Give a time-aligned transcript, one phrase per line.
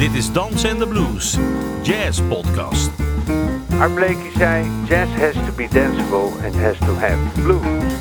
[0.00, 1.36] Dit is Dans en de Blues,
[1.82, 2.90] Jazz Podcast.
[3.78, 7.92] Art Blakey zei, jazz has to be danceable and has to have blues.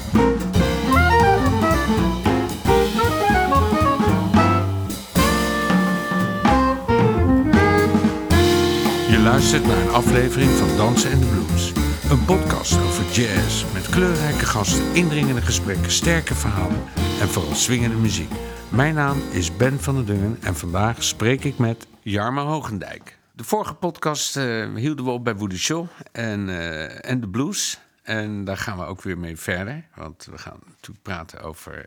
[9.09, 11.71] Je luistert naar een aflevering van Dansen en de Blues.
[12.09, 16.83] Een podcast over jazz met kleurrijke gasten, indringende gesprekken, sterke verhalen
[17.21, 18.31] en vooral swingende muziek.
[18.69, 23.17] Mijn naam is Ben van der Dungen en vandaag spreek ik met Jarmo Hogendijk.
[23.31, 27.79] De vorige podcast eh, hielden we op bij Woody Shaw en, eh, en de blues.
[28.03, 29.87] En daar gaan we ook weer mee verder.
[29.95, 31.85] Want we gaan natuurlijk praten over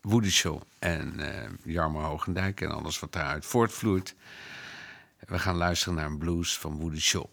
[0.00, 4.14] Woody Shaw en eh Jarmo Hogendijk en alles wat daaruit voortvloeit.
[5.18, 7.24] We gaan luisteren naar een blues van Woody Shaw.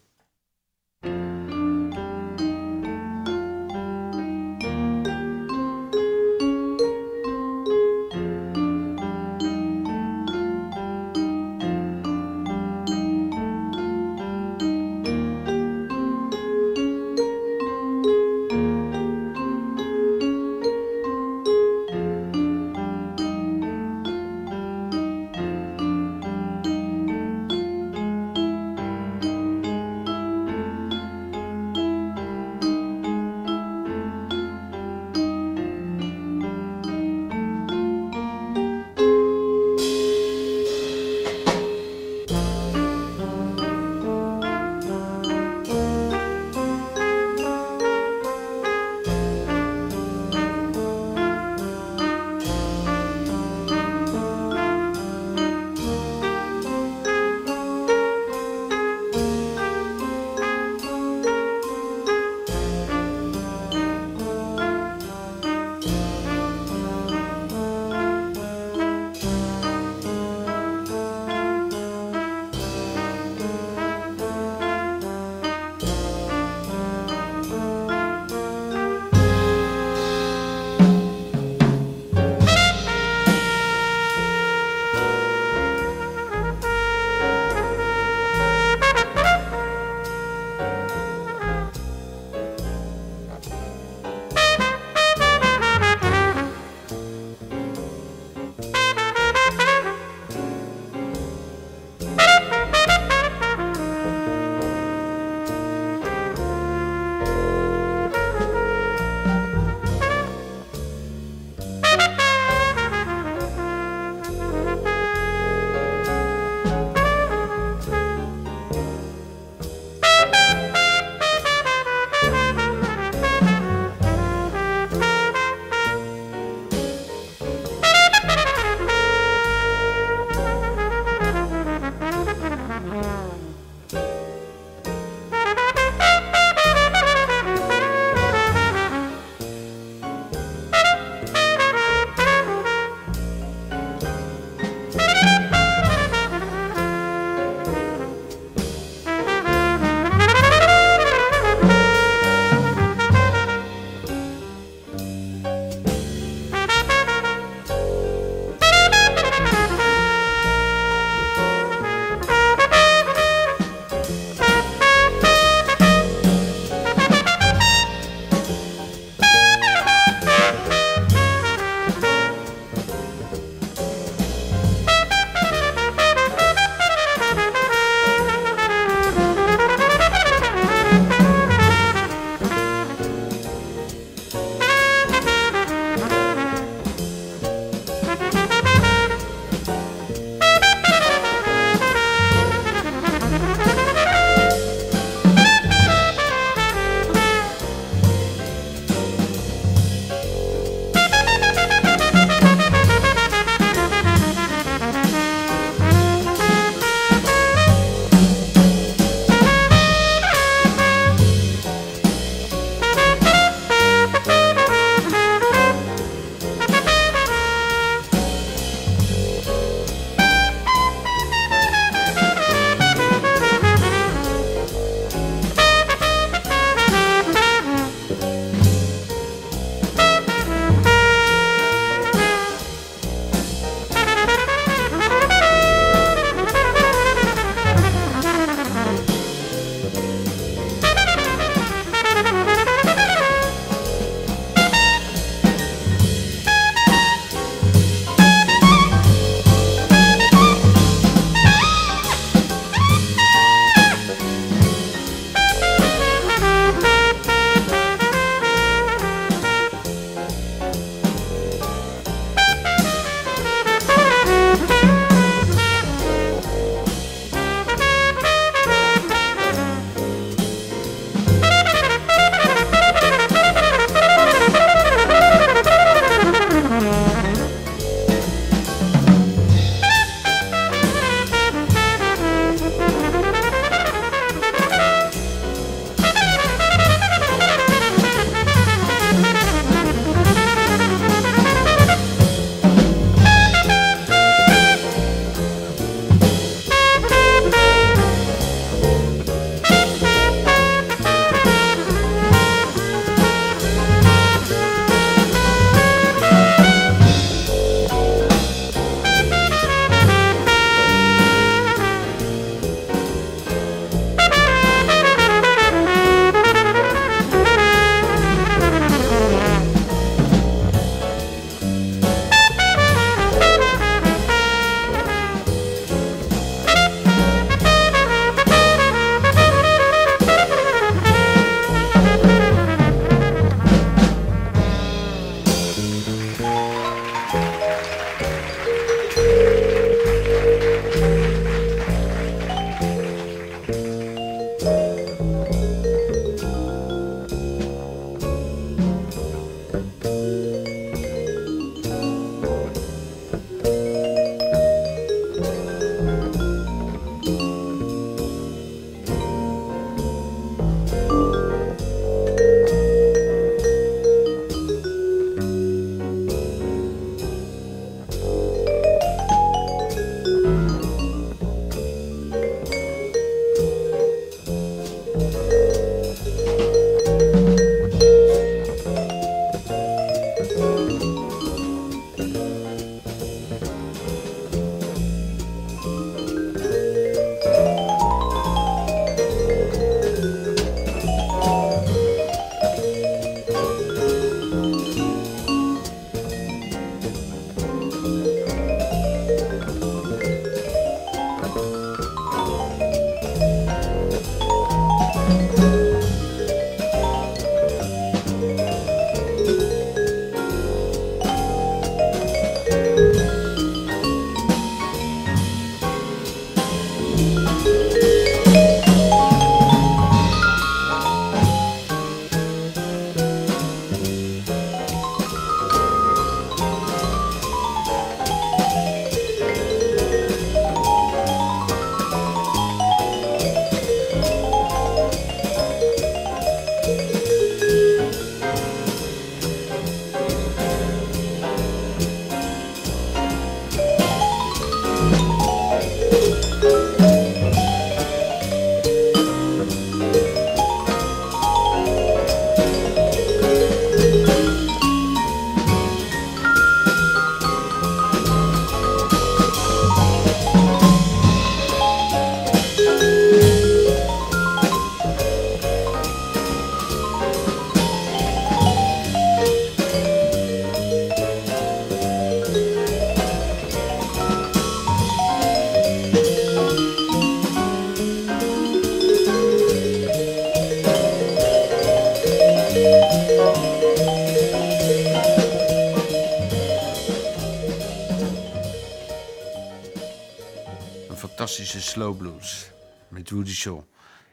[491.92, 492.70] Slow blues
[493.08, 493.80] met Woody Shaw.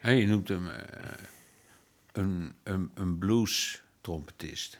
[0.02, 0.78] Je noemt hem eh,
[2.12, 4.78] een, een, een blues trompetist.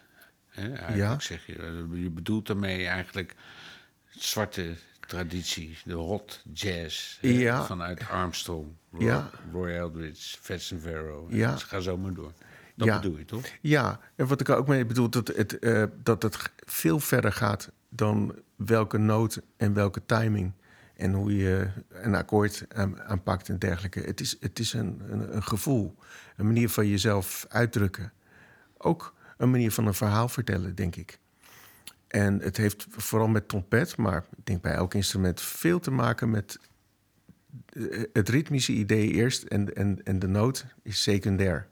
[0.48, 1.20] Hè, eigenlijk Ja.
[1.20, 3.36] zeg je, je bedoelt daarmee eigenlijk
[4.10, 7.64] zwarte traditie, de hot jazz Ja.
[7.66, 9.30] vanuit Armstrong, Roy, Ja.
[9.52, 11.28] Roy Eldridge, Fats and Vero.
[11.30, 11.52] Ja.
[11.52, 12.34] Dus ga zo maar door.
[12.76, 13.00] Dat Ja.
[13.00, 13.46] bedoel je toch?
[13.62, 17.72] Ja, en wat ik ook mee bedoel, dat het, eh, dat het veel verder gaat
[17.90, 20.52] dan welke noot en welke timing.
[21.00, 24.00] En hoe je een akkoord aan- aanpakt en dergelijke.
[24.00, 25.96] Het is, het is een, een, gevoel,
[26.38, 28.12] een manier van jezelf uitdrukken.
[28.78, 31.20] Ook een manier van een verhaal vertellen, denk ik.
[32.08, 36.30] En het heeft vooral met trompet, maar ik denk bij elk instrument veel te maken
[36.30, 36.60] met
[37.66, 41.68] eh, het ritmische idee eerst en, en, en de noot is secundair.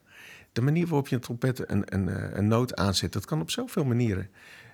[0.52, 3.52] De manier waarop je een trompet een, een, eh, een noot aanzet, dat kan op
[3.52, 4.30] zoveel manieren.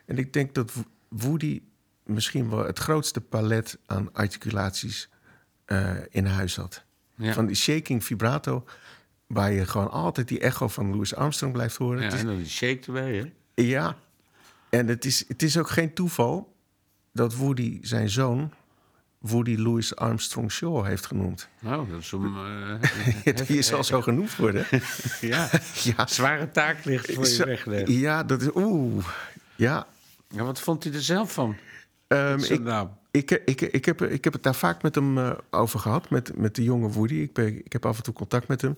[0.06, 1.62] En ik denk dat Wo- Woody
[2.04, 5.10] misschien wel het grootste palet aan articulaties
[5.66, 6.84] eh, in huis had.
[7.16, 7.34] Ja.
[7.34, 8.66] Van die shaking vibrato,
[9.28, 12.02] waar je gewoon altijd die echo van Louis Armstrong blijft horen.
[12.04, 13.64] Ja, en dan die shake erbij, hè?
[13.64, 13.96] ja,
[14.70, 16.56] en het is, het is ook geen toeval
[17.12, 18.52] dat Woody zijn zoon
[19.24, 21.48] Woody Louis Armstrong Shaw heeft genoemd.
[21.60, 22.36] Nou, dat is hem...
[23.24, 24.66] eh, Die zal zo genoemd worden.
[25.22, 25.50] ja,
[25.96, 27.88] ja, zware taak ligt voor je weggelegd.
[27.90, 28.50] ja, dat is.
[28.56, 29.06] Oeh.
[29.56, 29.88] Ja.
[30.30, 31.56] Ja, wat vond hij er zelf van?
[32.16, 32.98] Zijn ik, naam.
[33.12, 36.38] ik, ik, ik, heb, ik heb het daar vaak met hem eh, over gehad, met,
[36.38, 37.16] met de jonge Woody.
[37.16, 38.76] Ik, ben, ik heb af en toe contact met hem.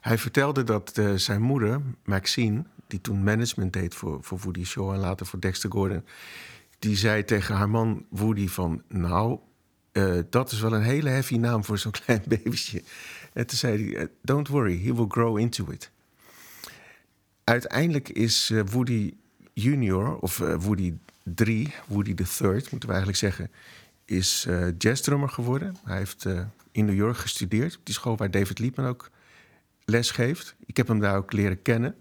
[0.00, 4.92] Hij vertelde dat eh, zijn moeder, Maxine, die toen management deed voor, voor Woody Shaw
[4.92, 6.04] en later voor Dexter Gordon,
[6.78, 9.38] die zei tegen haar man Woody van, nou,
[9.92, 12.82] eh, dat is wel een hele heavy naam voor zo'n klein babytje.
[13.32, 15.90] En toen zei hij, eh, don't worry, he will grow into it.
[17.44, 19.14] Uiteindelijk is eh, Woody
[19.52, 20.94] Junior, of eh, Woody
[21.34, 23.50] 3, Woody the Third, moeten we eigenlijk zeggen,
[24.04, 25.76] is eh jazzdrummer geworden.
[25.84, 26.40] Hij heeft eh,
[26.72, 29.10] in New York gestudeerd, op die school waar David Liebman ook
[29.84, 30.54] les geeft.
[30.66, 31.94] Ik heb hem daar ook leren kennen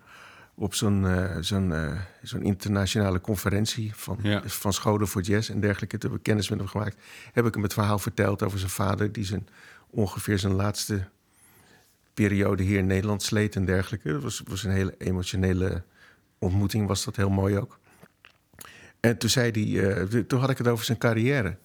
[0.56, 1.74] op zo'n eh, zo'n
[2.22, 4.42] zo'n internationale conferentie van, Ja.
[4.46, 5.98] van scholen voor jazz en dergelijke.
[5.98, 6.98] Toen heb ik kennis met hem gemaakt.
[7.34, 9.48] Heb ik hem het verhaal verteld over zijn vader, die zijn,
[9.90, 11.08] ongeveer zijn laatste
[12.14, 14.12] periode hier in Nederland sleet en dergelijke.
[14.12, 15.84] Dat was, was een hele emotionele
[16.40, 17.80] ontmoeting, was dat heel mooi ook.
[19.06, 21.58] En toen zei hij, eh, toen had ik het over zijn carrière.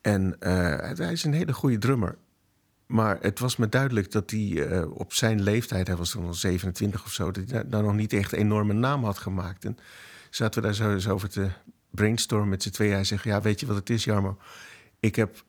[0.00, 2.18] En eh, hij is een hele goede drummer.
[2.86, 6.34] Maar het was me duidelijk dat hij eh, op zijn leeftijd, hij was toen al
[6.34, 9.64] 27 of zo, dat hij daar- daar nog niet echt een enorme naam had gemaakt.
[9.64, 9.78] En
[10.30, 11.48] zaten we daar zo eens over te
[11.90, 12.92] brainstormen met z'n tweeën.
[12.92, 14.38] Hij zegt: Ja, weet je wat het is, Jarmo?
[15.00, 15.44] Ik heb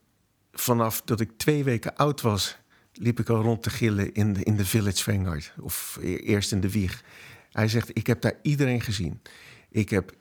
[0.51, 2.57] vanaf dat ik twee weken oud was,
[2.93, 5.53] liep ik al rond te gillen in de, in de Village Vanguard.
[5.59, 7.03] Of e- eerst in de wieg.
[7.51, 9.21] Hij zegt: Ik heb daar iedereen gezien.
[9.69, 10.13] Ik heb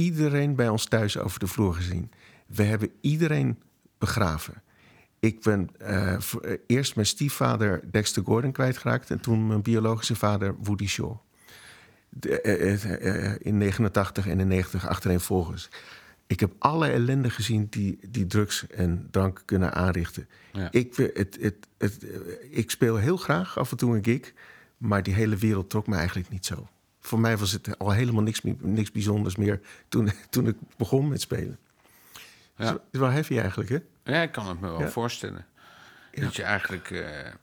[0.00, 2.10] iedereen bij ons thuis over de vloer gezien.
[2.46, 3.58] We hebben iedereen
[3.98, 4.62] begraven.
[5.20, 9.10] Ik ben eh, voor- eh, eerst mijn stiefvader Dexter Gordon kwijtgeraakt...
[9.10, 11.16] en toen mijn biologische vader Woody Shaw.
[12.08, 15.68] De- eh, in 89 en in 90 achtereenvolgens.
[16.26, 20.28] Ik heb alle ellende gezien die, die drugs en drank kunnen aanrichten.
[20.52, 20.68] Ja.
[20.70, 22.06] Ik, het, het, het,
[22.50, 24.32] ik speel heel graag af en toe een gig...
[24.76, 26.68] maar die hele wereld trok me eigenlijk niet zo.
[27.06, 31.20] Voor mij was het al helemaal niks, niks bijzonders meer toen, toen ik begon met
[31.20, 31.58] spelen.
[32.56, 32.72] Ja.
[32.72, 33.78] Het is wel heavy eigenlijk, hè?
[34.04, 34.88] Ja, ik kan het me wel Ja.
[34.88, 35.46] voorstellen.
[36.12, 36.22] Ja.
[36.22, 36.90] Dat je eigenlijk...
[36.90, 37.34] eh, eh,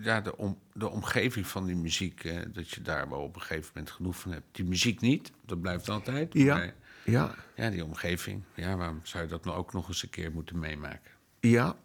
[0.00, 2.24] ja, de, om, de omgeving van die muziek...
[2.24, 4.44] eh, dat je daar wel op een gegeven moment genoeg van hebt.
[4.52, 6.32] Die muziek niet, dat blijft altijd.
[6.32, 6.54] Ja.
[6.56, 6.74] Maar
[7.04, 8.42] Ja, ja, die omgeving.
[8.54, 11.10] Ja, waarom zou je dat nou ook nog eens een keer moeten meemaken?
[11.40, 11.76] Ja.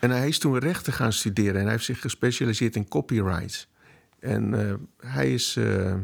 [0.00, 3.68] En hij is toen rechten gaan studeren en hij heeft zich gespecialiseerd in copyright.
[4.26, 4.74] En eh,
[5.10, 5.56] hij is.
[5.56, 5.96] eh,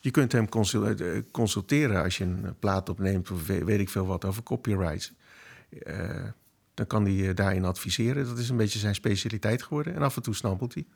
[0.00, 3.88] je kunt hem consul- eh, consulteren als je een plaat opneemt of we- weet ik
[3.88, 5.12] veel wat over copyright.
[6.74, 8.24] Dan kan hij je daarin adviseren.
[8.24, 9.94] Dat is een beetje zijn specialiteit geworden.
[9.94, 10.86] En af en toe snappelt hij.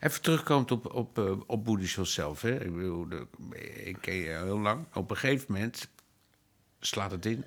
[0.00, 2.42] Even terugkomend op, op, op zelf.
[2.42, 2.64] Hè.
[2.64, 3.06] Ik, bedoel,
[3.84, 4.84] ik ken je heel lang.
[4.94, 5.88] Op een gegeven moment
[6.80, 7.44] slaat het in.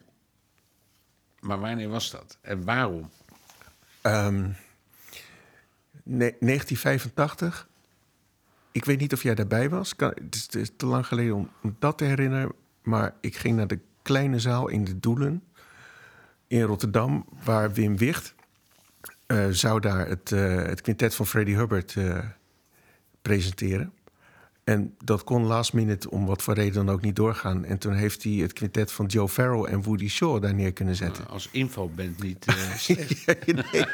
[1.40, 2.38] Maar wanneer was dat?
[2.42, 3.10] En waarom?
[4.02, 4.50] Ehm,
[6.04, 7.70] ne- 1985.
[8.72, 9.94] Ik weet niet of jij daarbij was.
[9.98, 12.52] Het, is, te lang geleden om, dat te herinneren.
[12.84, 15.44] Maar ik ging naar de kleine zaal in de Doelen
[16.48, 18.36] in Rotterdam, waar Wim Wicht
[19.26, 22.20] eh, zou daar het, eh, het quintet van Freddie Hubbard eh,
[23.22, 23.94] presenteren.
[24.64, 27.66] En dat kon last minute om wat voor reden dan ook niet doorgaan.
[27.66, 30.96] En toen heeft hij het quintet van Joe Farrell en Woody Shaw daar neer kunnen
[30.96, 31.28] zetten.
[31.28, 33.26] Als infoband niet eh, slecht.
[33.46, 33.86] Nee.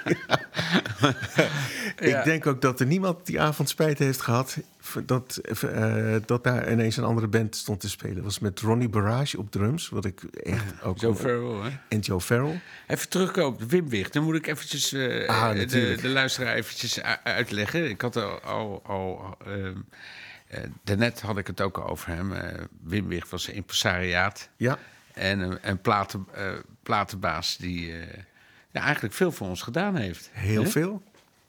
[2.00, 4.58] Ik denk ook dat er niemand die avond spijt heeft gehad
[5.06, 8.16] dat, eh, dat daar ineens een andere band stond te spelen.
[8.16, 11.00] Dat was met Ronnie Barrage op drums, wat ik echt ook...
[11.00, 11.78] Joe Farrell, hè?
[11.90, 12.62] En Joe Farrell.
[12.88, 14.14] Even terugkomen op Wim Wicht.
[14.14, 17.90] Dan moet ik eventjes eh, Ah, de, de luisteraar eventjes uitleggen.
[17.90, 18.40] Ik had al...
[18.40, 19.72] al, al ehm, eh,
[20.84, 22.34] daarnet had ik het ook al over hem.
[22.34, 24.50] Eh, Wim Wicht was een impresariaat.
[24.58, 24.78] Ja,
[25.14, 26.52] En een, platen, eh,
[26.84, 28.24] platenbaas die eh,
[28.72, 30.30] ja, eigenlijk veel voor ons gedaan heeft.
[30.34, 31.04] heel veel.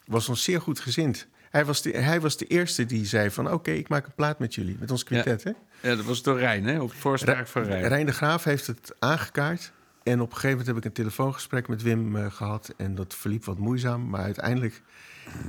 [0.06, 1.26] Was ons zeer goed gezind.
[1.50, 3.52] Hij was de, hij was de eerste die zei van...
[3.52, 5.52] oké, ik maak een plaat met jullie, met ons quintet, hè?
[5.80, 6.80] Ja, dat was door Rijn, hè?
[6.80, 7.88] Op voorspraak van Rijn.
[7.88, 9.72] Rijn de Graaf heeft het aangekaart.
[10.02, 12.74] En op een gegeven moment heb ik een telefoongesprek met Wim eh, gehad.
[12.76, 14.08] En dat verliep wat moeizaam.
[14.08, 14.82] Maar uiteindelijk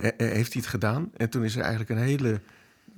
[0.02, 1.12] eh, eh, heeft hij het gedaan.
[1.18, 2.42] En toen is er eigenlijk een hele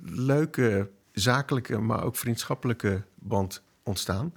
[0.04, 4.32] leuke, zakelijke, maar ook vriendschappelijke band ontstaan.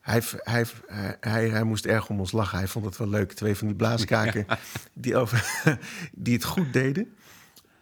[0.00, 2.58] Hij, hij, hij, hij, hij moest erg om ons lachen.
[2.58, 3.32] Hij vond het wel leuk.
[3.32, 4.46] Twee van die blaaskaken
[4.92, 5.60] die, over,
[6.12, 7.14] die het goed deden.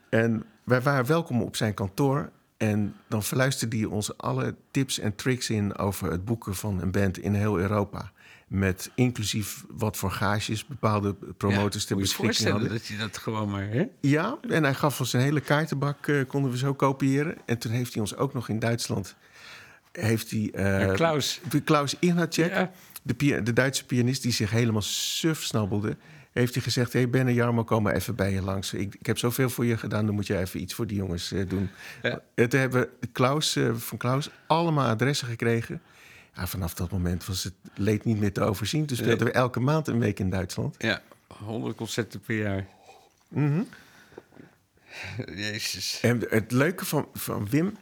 [0.08, 2.30] En wij waren welkom op zijn kantoor.
[2.56, 6.90] En dan verluisterde hij ons alle tips en tricks in over het boeken van een
[6.90, 8.12] band in heel Europa.
[8.48, 12.70] Met inclusief wat voor gages bepaalde promotors Ja, moet je je beschikking voorstellen hadden.
[12.78, 13.68] dat je dat gewoon maar...
[13.68, 13.84] Hè?
[14.00, 17.36] Ja, en hij gaf ons een hele kaartenbak, eh, konden we zo kopiëren.
[17.46, 19.16] En toen heeft hij ons ook nog in Duitsland...
[19.92, 21.40] Heeft hij, Ja, Klaus.
[21.64, 22.70] Klaus Ignacek, Ja.
[23.02, 25.96] de, de Duitse pianist die zich helemaal suf snabbelde...
[26.32, 28.72] heeft hij gezegd, hey Ben en Jarmo, kom maar even bij je langs.
[28.72, 31.32] Ik, ik heb zoveel voor je gedaan, dan moet je even iets voor die jongens
[31.32, 31.70] eh, doen.
[32.34, 35.82] Toen hebben we Klaus, van Klaus allemaal adressen gekregen.
[36.38, 38.86] Ja, vanaf dat moment was het leed niet meer te overzien.
[38.86, 40.74] Toen speelden we elke maand een week in Duitsland.
[40.78, 42.66] Ja, 100 concerten per jaar.
[43.28, 43.62] Mhm.
[45.34, 45.98] Jezus.
[46.02, 47.76] En het leuke van, van Wim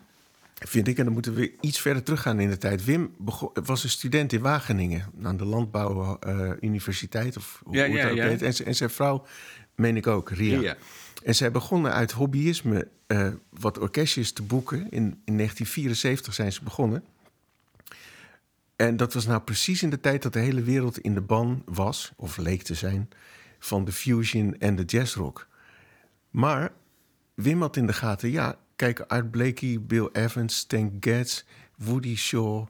[0.55, 2.85] vind ik, en dan moeten we iets verder teruggaan in de tijd.
[2.85, 8.05] Wim begon, was een student in Wageningen aan de Landbouwuniversiteit, of hoe Ja, hoe het
[8.05, 8.27] ja, ook ja.
[8.27, 8.43] heet.
[8.43, 9.27] En, en zijn vrouw,
[9.75, 10.59] meen ik ook, Ria.
[10.59, 10.77] Ria.
[11.25, 14.79] En zij begonnen uit hobbyisme eh, wat orkestjes te boeken.
[14.79, 17.05] In, in 1974 zijn ze begonnen.
[18.77, 21.63] En dat was nou precies in de tijd dat de hele wereld in de ban
[21.65, 23.09] was, of leek te zijn,
[23.59, 25.49] van de fusion en de jazzrock.
[26.31, 26.73] Maar
[27.35, 31.45] Wim had in de gaten, ja, kijk, Art Blakey, Bill Evans, Stan Getz,
[31.77, 32.67] Woody Shaw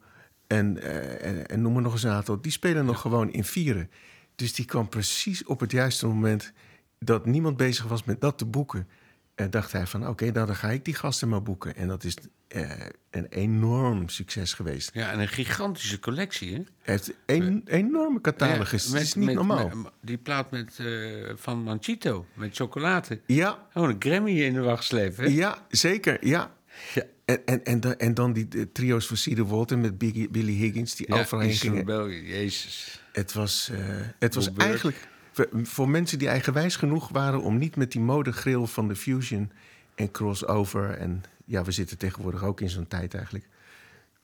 [0.47, 3.45] en, eh, en, en noem maar nog eens een aantal, die spelen nog gewoon in
[3.45, 3.91] vieren.
[4.35, 6.53] Dus die kwam precies op het juiste moment
[6.99, 8.89] dat niemand bezig was met dat te boeken.
[9.35, 11.77] En dacht hij van, oké, nou, dan ga ik die gasten maar boeken.
[11.77, 12.17] En dat is
[12.49, 12.71] eh,
[13.11, 14.91] een enorm succes geweest.
[14.95, 16.61] Ja, en een gigantische collectie, hè?
[16.83, 18.87] Hij heeft een enorme catalogus.
[18.87, 19.69] Ja, Het is niet normaal.
[19.69, 20.87] met- die plaat met, eh,
[21.35, 23.21] van Manchito, met chocolade.
[23.27, 25.31] ja, Gewoon een Grammy in de wacht slepen, hè?
[25.31, 26.55] ja, zeker, ja.
[26.95, 27.03] Ja.
[27.25, 30.53] En, en, en, dan- en dan die de trio's van Cedar Walton met Biggie, Billy
[30.53, 30.95] Higgins...
[30.95, 31.85] die Ja.
[31.85, 33.01] België, jezus.
[33.13, 33.79] Het was, eh,
[34.19, 38.67] het was eigenlijk voor, voor mensen die eigenwijs genoeg waren om niet met die modegril
[38.67, 39.51] van de fusion
[39.95, 40.91] en crossover.
[40.91, 43.49] En ja, we zitten tegenwoordig ook in zo'n tijd eigenlijk.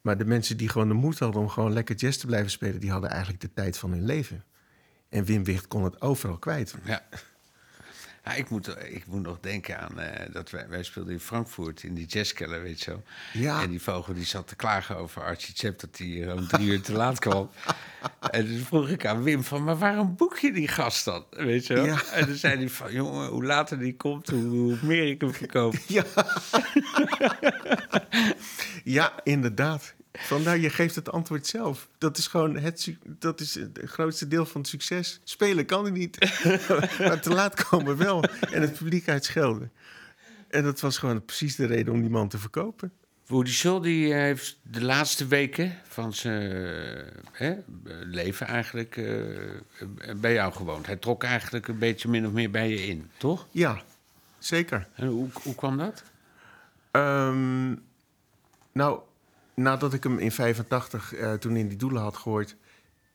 [0.00, 2.80] Maar de mensen die gewoon de moed hadden om gewoon lekker jazz te blijven spelen,
[2.80, 4.44] die hadden eigenlijk de tijd van hun leven.
[5.08, 6.74] En Wim Wicht kon het overal kwijt.
[6.84, 7.02] Ja.
[8.24, 11.82] Ja, ik, moet, ik moet nog denken aan eh, dat wij, wij speelden in Frankfurt
[11.82, 13.02] in die jazzkeller, weet je zo.
[13.32, 13.62] Ja.
[13.62, 16.80] En die vogel die zat te klagen over Archie Chap dat hij om drie uur
[16.80, 17.50] te laat kwam.
[18.30, 21.24] En toen vroeg ik aan Wim van, maar waarom boek je die gast dan?
[21.30, 21.84] Weet je wel?
[21.84, 22.02] Ja.
[22.12, 25.34] En toen zei hij van, jongen, hoe later die komt, hoe, hoe meer ik hem
[25.34, 25.74] verkoop.
[25.86, 26.04] Ja,
[28.84, 29.94] ja inderdaad.
[30.12, 31.88] Vandaar, je geeft het antwoord zelf.
[31.98, 35.20] Dat is gewoon het, dat is het grootste deel van het succes.
[35.24, 36.18] Spelen kan hij niet,
[36.98, 38.24] maar te laat komen wel.
[38.50, 39.72] En het publiek uitschelden.
[40.48, 42.92] En dat was gewoon precies de reden om die man te verkopen.
[43.26, 47.54] Woody Shaw die eh, heeft de laatste weken van zijn eh, hè,
[48.04, 49.04] leven eigenlijk eh,
[50.16, 50.86] bij jou gewoond.
[50.86, 53.46] Hij trok eigenlijk een beetje min of meer bij je in, toch?
[53.50, 53.82] Ja,
[54.38, 54.88] zeker.
[54.94, 56.02] En hoe, hoe kwam dat?
[56.90, 57.74] Ehm,
[58.72, 59.00] nou,
[59.62, 62.56] nadat ik hem in 85 eh, toen in die doelen had gehoord...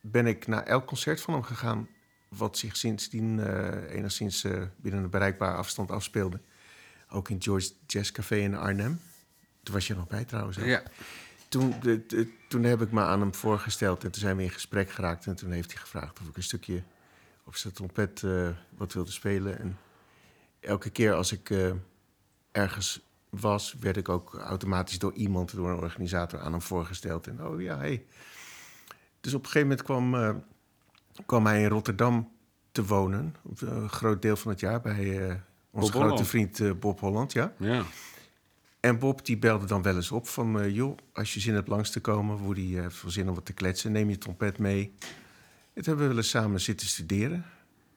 [0.01, 1.87] ben ik naar elk concert van hem gegaan...
[2.29, 6.39] wat zich sindsdien eh, enigszins eh, binnen een bereikbare afstand afspeelde.
[7.09, 9.01] Ook in George Jazz Café in Arnhem.
[9.63, 10.57] Toen was je er nog bij trouwens.
[10.57, 10.65] hè?
[10.65, 10.83] Ja.
[11.49, 14.49] Toen, de, de- toen heb ik me aan hem voorgesteld en toen zijn we in
[14.49, 15.25] gesprek geraakt.
[15.25, 16.83] En toen heeft hij gevraagd of ik een stukje
[17.43, 18.23] op zijn trompet
[18.77, 19.59] wat wilde spelen.
[19.59, 19.77] En
[20.59, 21.49] elke keer als ik
[22.51, 27.27] ergens was, werd ik ook automatisch door iemand, door een organisator, aan hem voorgesteld.
[27.27, 28.05] En oh ja, hey.
[29.21, 30.35] Dus op een gegeven moment kwam, eh,
[31.25, 32.31] kwam hij in Rotterdam
[32.71, 33.35] te wonen.
[33.43, 35.35] Op een groot deel van het jaar bij eh,
[35.71, 36.27] onze grote Holland.
[36.27, 37.53] vriend eh, Bob Holland, ja.
[37.57, 37.83] ja.
[38.79, 40.59] En Bob die belde dan wel eens op van...
[40.59, 42.37] eh, joh, als je zin hebt langs te komen...
[42.37, 43.91] Woody heeft veel zin om wat te kletsen...
[43.91, 44.93] neem je trompet mee.
[45.73, 47.45] Het hebben we wel eens samen zitten studeren.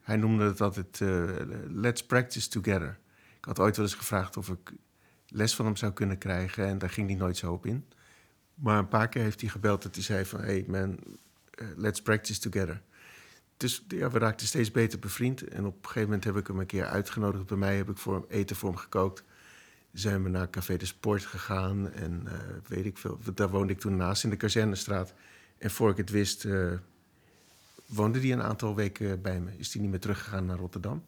[0.01, 1.23] Hij noemde het altijd eh,
[1.67, 2.99] let's practice together.
[3.37, 4.71] Ik had ooit wel eens gevraagd of ik
[5.31, 6.67] les van hem zou kunnen krijgen...
[6.67, 7.85] en daar ging hij nooit zo op in.
[8.53, 10.41] Maar een paar keer heeft hij gebeld dat hij zei van...
[10.41, 10.99] hey man,
[11.51, 12.81] eh, let's practice together.
[13.57, 15.47] Dus ja, we raakten steeds beter bevriend.
[15.47, 17.75] En op een gegeven moment heb ik hem een keer uitgenodigd bij mij.
[17.75, 19.23] Heb ik voor hem eten voor hem gekookt.
[19.93, 21.91] Zijn we naar Café de Sport gegaan.
[21.91, 22.33] En eh,
[22.67, 23.19] weet ik veel.
[23.33, 25.13] Daar woonde ik toen naast in de Kazernestraat.
[25.57, 26.71] En voor ik het wist, eh,
[27.85, 29.51] woonde hij een aantal weken bij me.
[29.57, 31.03] Is hij niet meer teruggegaan naar Rotterdam.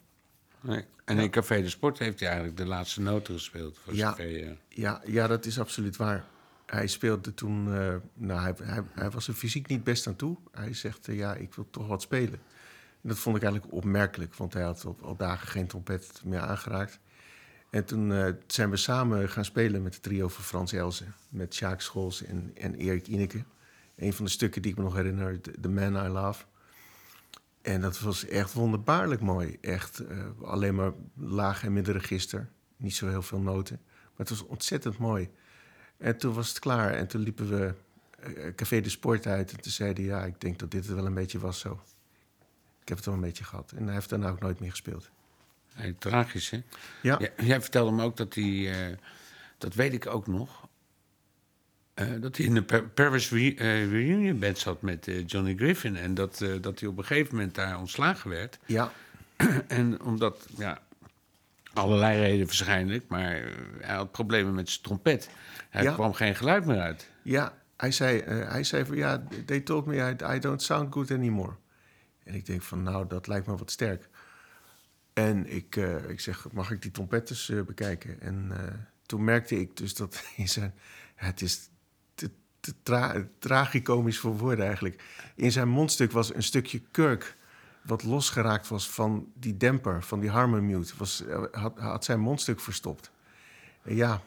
[0.63, 0.86] Nee.
[1.06, 3.78] En in Café de Sport heeft hij eigenlijk de laatste noten gespeeld.
[3.84, 4.10] Voor Ja.
[4.10, 6.23] zover je- Ja, ja, dat is absoluut waar.
[6.65, 7.73] Hij speelde toen.
[7.78, 10.38] eh, nou, hij, hij, hij was er fysiek niet best aan toe.
[10.52, 12.39] Hij zegt: eh, Ja, ik wil toch wat spelen.
[13.02, 16.39] En dat vond ik eigenlijk opmerkelijk, want hij had al, al dagen geen trompet meer
[16.39, 16.99] aangeraakt.
[17.69, 21.13] En toen eh, zijn we samen gaan spelen met het trio van Frans Elzen.
[21.30, 23.43] Met Sjaak Scholz en, en Erik Ineke.
[23.95, 26.43] Een van de stukken die ik me nog herinner, The Man I Love.
[27.63, 29.58] En dat was echt wonderbaarlijk mooi.
[29.62, 32.49] Echt eh, alleen maar laag en middenregister.
[32.78, 33.80] Niet zo heel veel noten.
[33.84, 35.30] Maar het was ontzettend mooi.
[35.97, 36.93] En toen was het klaar.
[36.93, 37.73] En toen liepen we
[38.19, 39.52] eh, Café de Sport uit.
[39.52, 41.82] En toen zeiden ja, ik denk dat dit het wel een beetje was zo.
[42.82, 43.71] Ik heb het wel een beetje gehad.
[43.71, 45.10] En hij heeft daarna ook nooit meer gespeeld.
[45.73, 46.62] Hey, tragisch, hè?
[47.02, 48.97] Ja, jij vertelde me ook dat hij, eh,
[49.58, 50.62] dat weet ik ook nog,
[51.93, 55.56] eh, dat hij in de Pa- Paris Re- eh, Reunion Band zat met eh, Johnny
[55.56, 55.95] Griffin.
[55.95, 58.60] En dat, dat hij op een gegeven moment daar ontslagen werd.
[58.65, 58.91] ja,
[59.67, 60.82] En omdat, ja,
[61.73, 63.41] allerlei redenen waarschijnlijk, maar
[63.79, 65.29] hij had problemen met zijn trompet.
[65.69, 65.93] Hij Ja.
[65.93, 67.10] kwam geen geluid meer uit.
[67.21, 67.62] ja.
[67.77, 71.53] Hij zei, hij zei van ja, they told me I, I don't sound good anymore.
[72.23, 74.10] En ik denk van nou, dat lijkt me wat sterk.
[75.13, 75.75] En ik,
[76.08, 78.21] ik zeg, mag ik die trompet eens eh, bekijken?
[78.21, 78.51] En
[79.06, 80.73] toen merkte ik dus dat in zijn...
[81.15, 81.69] Het is
[82.63, 85.04] te, te tra tragicomisch voor woorden eigenlijk.
[85.36, 87.36] In zijn mondstuk was een stukje kurk...
[87.82, 90.93] wat losgeraakt was van die demper, van die harmoniumute.
[90.97, 93.12] Was, eh, had, had zijn mondstuk verstopt.
[93.84, 94.21] En ja,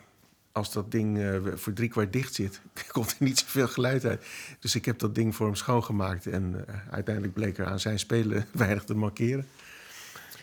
[0.52, 2.60] als dat ding eh, voor drie kwart dicht zit...
[2.92, 4.26] komt er niet zoveel geluid uit.
[4.60, 6.26] Dus ik heb dat ding voor hem schoongemaakt...
[6.26, 9.46] en eh, uiteindelijk bleek er aan zijn spelen weinig te markeren.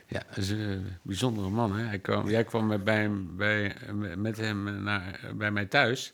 [0.08, 1.76] Ja, dat is een bijzondere man.
[1.76, 1.84] Hè?
[1.84, 3.76] Hij kwam, jij kwam met, bij hem, bij,
[4.16, 6.14] met hem naar, bij mij thuis.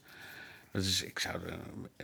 [0.71, 1.39] Dus ik zou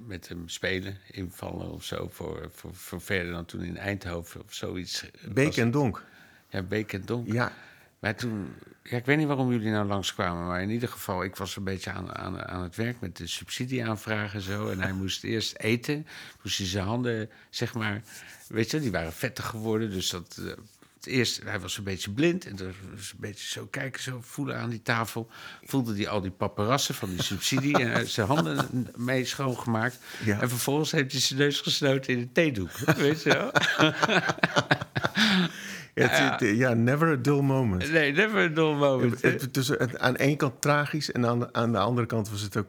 [0.04, 2.10] met hem spelen, invallen of zo.
[2.12, 5.06] Voor, voor, voor verder dan toen in Eindhoven of zoiets.
[5.34, 5.58] Beek was.
[5.58, 6.04] en donk.
[6.50, 7.32] Ja, Beek en Donk.
[7.32, 7.52] Ja,
[8.00, 11.36] Maar toen, ja, ik weet niet waarom jullie nou langskwamen, maar in ieder geval, ik
[11.36, 14.70] was een beetje aan, aan, aan het werk met de subsidieaanvragen en zo.
[14.70, 16.08] En hij moest eerst eten,
[16.44, 18.02] moest hij zijn handen, zeg maar,
[18.48, 19.92] weet je, die waren vettig geworden.
[19.92, 20.52] Dus dat, eh,
[21.06, 22.66] het eerst, hij was een beetje blind en dus
[23.12, 25.30] een beetje zo kijken, zo voelen aan die tafel.
[25.64, 29.98] Voelde hij al die paparassen van die subsidie en heeft zijn handen mee schoongemaakt.
[30.24, 30.42] Ja.
[30.42, 33.52] En vervolgens heeft hij zijn neus gesnoten in een theedoek, weet je wel.
[36.56, 37.92] ja, never a dull moment.
[37.92, 39.22] Nee, never a dull moment.
[39.22, 42.08] Het- het- dus het- aan de ene kant tragisch en aan de, aan de andere
[42.08, 42.68] kant was het ook,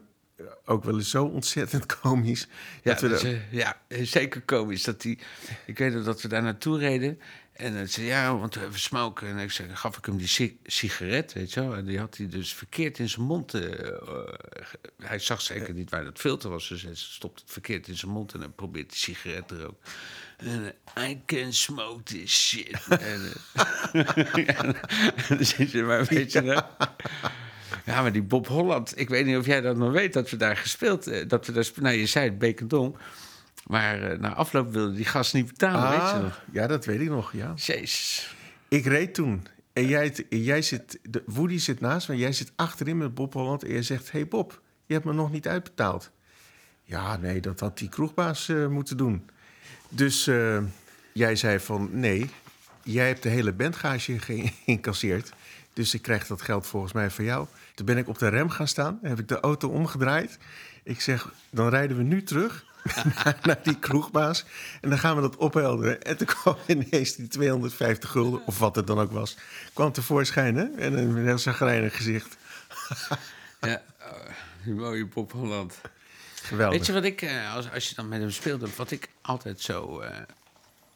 [0.65, 2.47] ook wel eens zo ontzettend komisch.
[2.83, 4.83] Ja, dat we eh, ja, zeker komisch.
[4.83, 5.19] Dat die,
[5.67, 7.21] ik weet nog dat we daar naartoe reden.
[7.57, 9.29] En hij zei, ja, want we smoken.
[9.29, 11.75] En ik zei, dan gaf ik hem die si- sigaret, weet je wel.
[11.75, 13.55] En die had hij dus verkeerd in zijn mond.
[13.55, 13.99] eh,
[15.03, 16.69] hij zag zeker niet waar dat filter was.
[16.69, 18.33] Dus hij stopt het verkeerd in zijn mond.
[18.35, 19.81] En dan probeert die sigaret er ook.
[20.37, 22.87] En eh, I can smoke this shit.
[22.89, 23.33] en,
[25.29, 26.63] dan zit je maar, weet je wel.
[27.85, 30.37] Ja, maar die Bob Holland, ik weet niet of jij dat nog weet, dat we
[30.37, 32.39] daar gespeeld, eh, dat we daar, nou je zei het,
[33.67, 36.43] maar eh, na afloop wilde die gast niet betalen, weet je Ah, nog?
[36.53, 37.53] ja, dat weet ik nog, ja.
[37.55, 38.35] Jezus.
[38.69, 39.47] Ik reed toen.
[39.73, 43.65] En jij, jij zit, de, Woody zit naast me, jij zit achterin met Bob Holland
[43.65, 46.11] en je zegt: Hey Bob, je hebt me nog niet uitbetaald.
[46.83, 49.29] Ja, nee, dat had die kroegbaas eh, moeten doen.
[49.89, 50.59] Dus eh,
[51.13, 52.31] jij zei van: Nee,
[52.83, 54.19] jij hebt de hele bandgage
[54.65, 55.33] geïncasseerd.
[55.73, 57.47] Dus ik krijg dat geld volgens mij van jou.
[57.75, 60.39] Toen ben ik op de rem gaan staan, heb ik de auto omgedraaid.
[60.83, 62.65] Ik zeg: Dan rijden we nu terug.
[63.43, 64.45] naar, die kroegbaas.
[64.81, 66.03] En dan gaan we dat ophelderen.
[66.03, 69.37] En toen kwam ineens die 250 gulden, of wat het dan ook was,
[69.73, 70.57] kwam tevoorschijn.
[70.57, 70.65] Hè?
[70.65, 72.37] En een heel zagrijnig gezicht.
[73.61, 74.29] Ja, oh,
[74.65, 75.81] die mooie Bob Holland.
[76.43, 76.77] Geweldig.
[76.79, 79.61] Weet je wat ik, eh, als, als je dan met hem speelde, wat ik altijd
[79.61, 80.17] zo eh,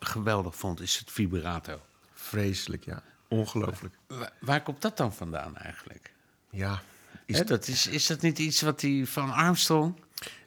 [0.01, 1.81] geweldig vond, is het vibrato.
[2.15, 3.03] Vreselijk, ja.
[3.29, 3.95] Ongelooflijk.
[4.07, 6.13] Waar, waar komt dat dan vandaan eigenlijk?
[6.51, 6.83] Ja,
[7.27, 9.95] is, dat is, is dat niet iets wat hij van Armstrong...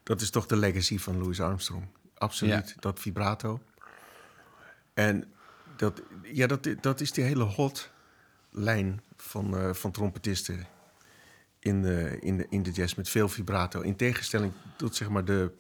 [0.03, 1.85] dat is toch de legacy van Louis Armstrong.
[2.17, 2.75] Absoluut, Ja.
[2.79, 3.59] dat vibrato.
[4.93, 5.23] En
[5.75, 7.89] dat, ja, dat, dat is die hele hot
[8.49, 10.67] lijn van, eh, van trompetisten.
[11.59, 13.81] in de, in, de, in de jazz met veel vibrato.
[13.81, 15.51] In tegenstelling tot zeg maar de,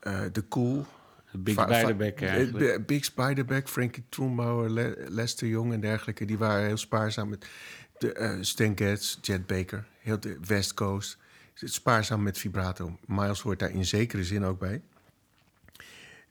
[0.00, 0.86] eh, de cool.
[1.32, 2.86] Big eh, eigenlijk.
[2.86, 6.24] Big Spiderback, Frankie Trumbauer, Le- Lester Young en dergelijke.
[6.24, 7.46] Die waren heel spaarzaam met
[7.98, 11.18] de, eh, Stan Getz, Jet Baker, heel de West Coast.
[11.64, 12.98] Spaarzaam met vibrato.
[13.06, 14.82] Miles hoort daar in zekere zin ook bij.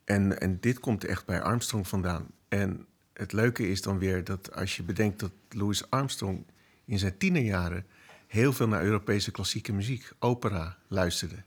[0.03, 2.27] En, en dit komt echt bij Armstrong vandaan.
[2.47, 6.45] En het leuke is dan weer dat als je bedenkt dat Louis Armstrong
[6.85, 7.85] in zijn tienerjaren
[8.27, 11.43] heel veel naar Europese klassieke muziek, opera, luisterde.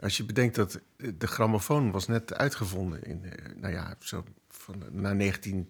[0.00, 4.82] Als je bedenkt dat de grammofoon was net uitgevonden in, eh, nou ja, zo van,
[4.90, 5.68] na 19,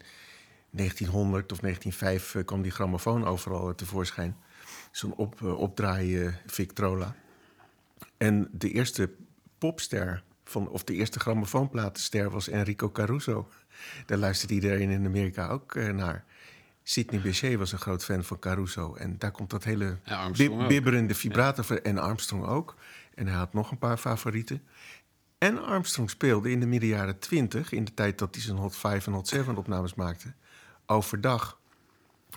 [0.70, 4.36] 1900 of 1905 eh, kwam die grammofoon overal tevoorschijn.
[4.90, 7.14] Zo'n op, eh, opdraai eh, Victrola.
[8.16, 9.10] En de eerste
[9.58, 13.48] popster, van, of de eerste grammofoonplatenster was Enrico Caruso.
[14.06, 16.24] Daar luisterde iedereen in Amerika ook eh, naar.
[16.82, 18.94] Sidney Bechet was een groot fan van Caruso.
[18.94, 19.98] En daar komt dat hele
[20.36, 21.78] bib- bibberende vibrato van.
[21.78, 22.76] En Armstrong ook.
[23.14, 24.62] En hij had nog een paar favorieten.
[25.38, 27.72] En Armstrong speelde in de midden jaren twintig...
[27.72, 30.32] in de tijd dat hij zijn Hot 5 en Hot 7 opnames maakte...
[30.86, 31.60] overdag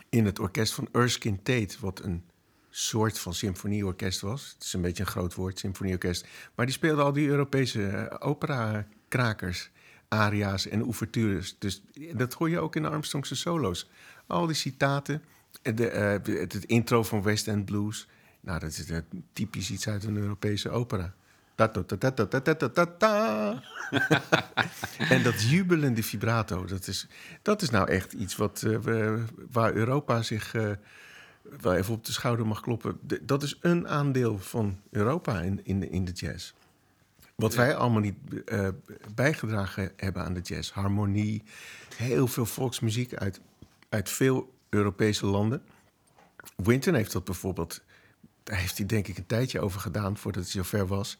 [0.09, 1.75] in het orkest van Erskine Tate...
[1.79, 2.23] wat een
[2.77, 4.51] soort van symfonieorkest was.
[4.53, 6.27] Het is een beetje een groot woord, symfonieorkest.
[6.55, 9.69] Maar die speelde al die Europese eh, opera-krakers,
[10.07, 11.55] aria's en ouvertures.
[11.59, 13.89] Dus eh, dat hoor je ook in de Armstrongse solo's.
[14.27, 15.23] Al die citaten,
[15.61, 15.83] eh, de,
[16.23, 18.07] het, intro van West End Blues.
[18.39, 18.85] Nou, dat is
[19.33, 21.13] typisch iets uit een Europese opera.
[25.09, 27.07] en dat jubelende vibrato, dat is,
[27.41, 29.13] dat is nou echt iets wat, uh,
[29.51, 30.53] waar Europa zich
[31.61, 32.99] wel even op de schouder mag kloppen.
[33.21, 36.53] Dat is een aandeel van Europa in, in, de, in de jazz.
[37.35, 38.67] Wat wij allemaal niet eh,
[39.15, 40.71] bijgedragen hebben aan de jazz.
[40.71, 41.43] Harmonie,
[41.95, 43.39] heel veel volksmuziek uit,
[43.89, 45.63] uit veel Europese landen.
[46.55, 47.83] Winton heeft dat bijvoorbeeld,
[48.43, 51.17] daar heeft hij denk ik een tijdje over gedaan voordat hij zover was.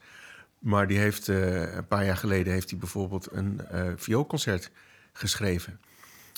[0.58, 4.70] Maar die heeft eh, een paar jaar geleden heeft hij bijvoorbeeld een eh vioolconcert
[5.12, 5.80] geschreven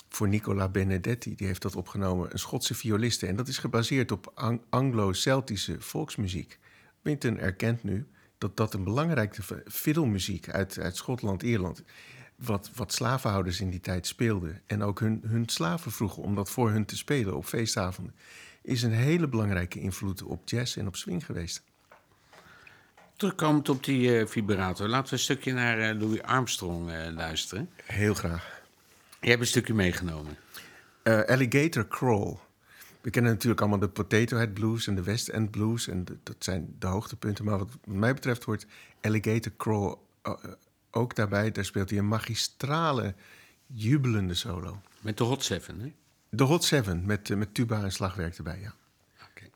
[0.08, 1.34] voor Nicola Benedetti.
[1.34, 3.26] Die heeft dat opgenomen, een Schotse violiste.
[3.26, 6.58] En dat is gebaseerd op Ang- Anglo-Celtische volksmuziek.
[7.02, 8.06] Winton erkent nu
[8.38, 11.82] dat dat een belangrijke fiddlemuziek uit, uit Schotland, Ierland...
[12.36, 14.62] Wat, wat slavenhouders in die tijd speelden...
[14.66, 18.14] en ook hun, hun slaven vroegen om dat voor hun te spelen op feestavonden...
[18.62, 21.62] is een hele belangrijke invloed op jazz en op swing geweest.
[23.16, 27.70] Terugkomend op die eh, vibrato, laten we een stukje naar eh, Louis Armstrong eh, luisteren.
[27.84, 28.57] Heel graag.
[29.20, 30.36] Je hebt een stukje meegenomen.
[31.02, 32.36] Eh, Alligator Crawl.
[33.00, 35.88] We kennen natuurlijk allemaal de Potato Head Blues en de West End Blues.
[35.88, 37.44] En de- dat zijn de hoogtepunten.
[37.44, 38.66] Maar wat mij betreft hoort
[39.00, 40.32] Alligator Crawl eh,
[40.90, 41.50] ook daarbij.
[41.52, 43.14] Daar speelt hij een magistrale,
[43.66, 44.80] jubelende solo.
[45.00, 45.92] Met de Hot Seven, hè?
[46.30, 48.74] De Hot Seven met, eh, met tuba en slagwerk erbij, ja.
[49.30, 49.50] Oké.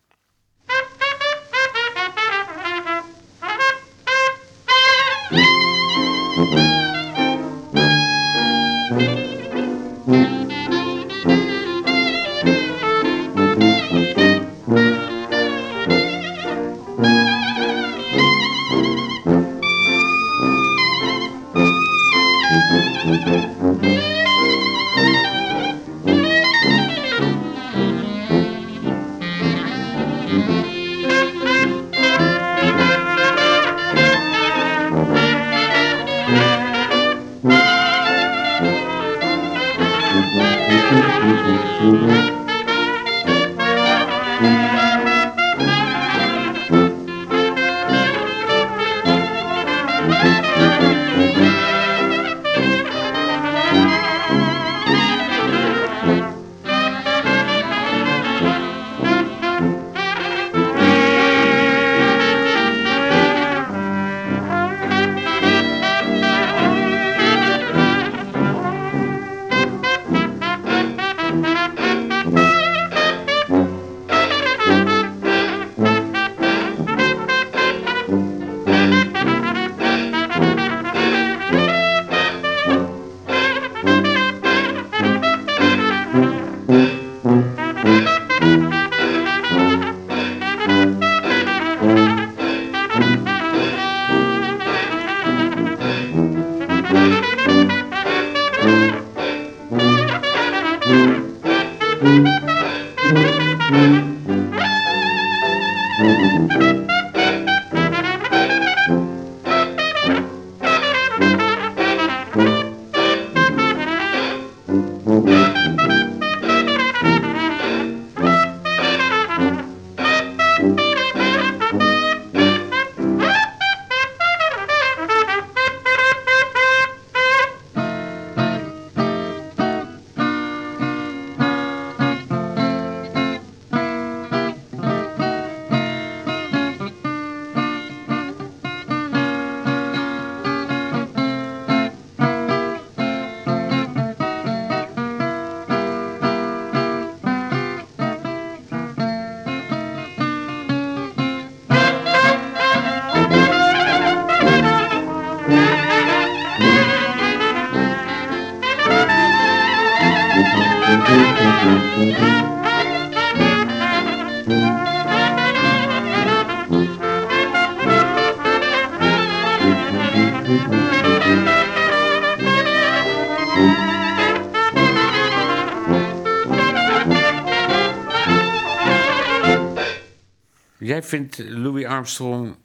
[181.12, 182.57] Vindt Louis Armstrong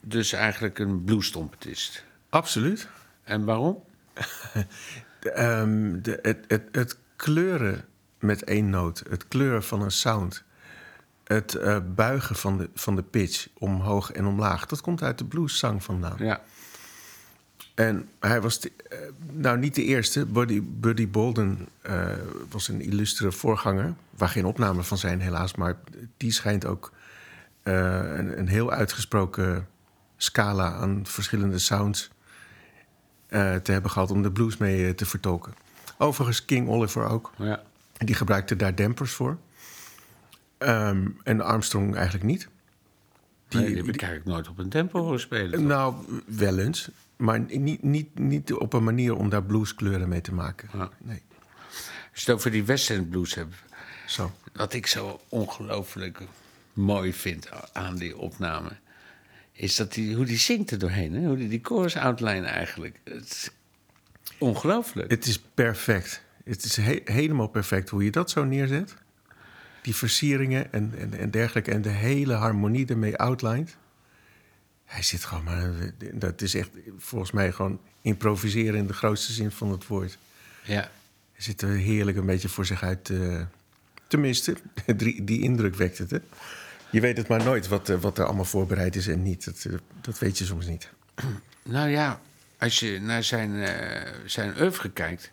[0.00, 2.04] dus eigenlijk een bluestrompetist.
[2.28, 2.88] Absoluut.
[3.22, 3.82] En waarom?
[5.20, 7.84] Ehm, de, het, het, het kleuren
[8.18, 10.42] met één noot, het kleuren van een sound,
[11.24, 15.24] het eh, buigen van de, van de pitch omhoog en omlaag, dat komt uit de
[15.24, 16.16] blueszang vandaan.
[16.18, 16.40] Ja.
[17.74, 18.98] En hij was de- eh,
[19.32, 20.26] nou niet de eerste.
[20.26, 22.10] Buddy, Buddy Bolden eh,
[22.50, 23.94] was een illustere voorganger.
[24.10, 25.54] Waar geen opnamen van zijn, helaas.
[25.54, 25.76] Maar
[26.16, 26.92] die schijnt ook
[27.72, 29.68] een, een heel uitgesproken
[30.16, 32.10] scala aan verschillende sounds
[33.26, 35.54] eh, te hebben gehad om de blues mee eh, te vertolken.
[35.98, 37.32] Overigens, King Oliver ook.
[37.38, 37.62] ja.
[37.98, 39.38] Die gebruikte daar dempers voor.
[40.58, 42.48] Ehm, en Armstrong eigenlijk niet.
[43.48, 45.50] Die, die heb ik eigenlijk nooit op een tempo horen spelen.
[45.50, 45.60] toch?
[45.60, 45.94] Nou,
[46.26, 46.90] wel eens.
[47.16, 50.68] Maar niet, niet, niet op een manier om daar blueskleuren mee te maken.
[50.72, 50.90] Ja.
[50.98, 51.22] Nee,
[52.10, 53.54] Als je het over die West End blues hebt...
[54.06, 54.32] zo.
[54.52, 56.22] Wat ik zo ongelooflijk
[56.78, 58.70] mooi vind aan die opname...
[59.52, 61.14] is dat die, hoe die zingt er doorheen.
[61.14, 61.26] Hè?
[61.26, 63.00] Hoe die, die chorus outline eigenlijk.
[63.04, 63.50] Het is
[64.38, 65.10] ongelooflijk.
[65.10, 66.22] Het is perfect.
[66.44, 68.94] Het is he- helemaal perfect hoe je dat zo neerzet.
[69.82, 71.70] Die versieringen en, en, en dergelijke.
[71.70, 73.76] En de hele harmonie ermee outlined.
[74.84, 75.72] Hij zit gewoon maar...
[76.12, 80.18] Dat is echt volgens mij gewoon improviseren in de grootste zin van het woord.
[80.64, 80.90] Ja.
[81.32, 83.10] Hij zit er heerlijk een beetje voor zich uit.
[83.10, 83.42] eh,
[84.08, 84.56] tenminste,
[84.96, 86.10] die, die indruk wekt het.
[86.10, 86.18] Hè?
[86.90, 89.44] Je weet het maar nooit wat, eh, wat er allemaal voorbereid is en niet.
[89.44, 90.88] Dat, eh, dat weet je soms niet.
[91.62, 92.20] Nou ja,
[92.58, 95.32] als je naar zijn, eh zijn oeuvre kijkt...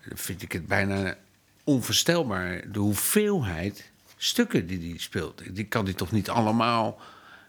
[0.00, 1.16] vind ik het bijna
[1.64, 2.72] onvoorstelbaar...
[2.72, 5.42] de hoeveelheid stukken die hij speelt.
[5.54, 7.00] Die kan hij toch niet allemaal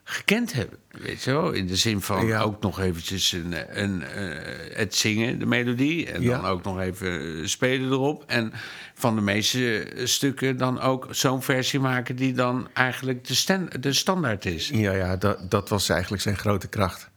[0.10, 1.52] gekend hebben, weet je wel?
[1.52, 2.42] In de zin van Ja.
[2.42, 6.12] ook nog eventjes een, een, eh, het zingen, de melodie...
[6.12, 6.42] en Ja.
[6.42, 8.24] dan ook nog even eh, spelen erop.
[8.28, 8.54] En
[8.94, 12.16] van de meeste eh, stukken dan ook zo'n versie maken...
[12.16, 14.70] die dan eigenlijk de, de standaard is.
[14.74, 17.10] Ja, ja dat, dat was eigenlijk zijn grote kracht.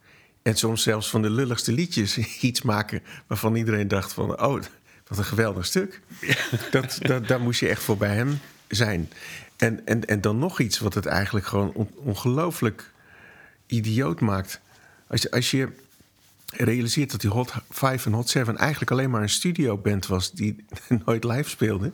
[0.43, 3.03] En soms zelfs van de lulligste liedjes iets maken...
[3.27, 4.63] waarvan iedereen dacht van, oh,
[5.07, 6.01] wat een geweldig stuk.
[6.71, 9.11] Dat, dat, daar moest je echt voor bij hem zijn.
[9.61, 12.91] En, en, en dan nog iets wat het eigenlijk gewoon on- ongelooflijk
[13.67, 14.61] idioot maakt.
[15.07, 15.69] Als je, als je
[16.47, 20.33] realiseert dat die Hot 5 en Hot 7 eigenlijk alleen maar een studioband was...
[20.33, 20.65] die
[21.05, 21.93] nooit live speelde,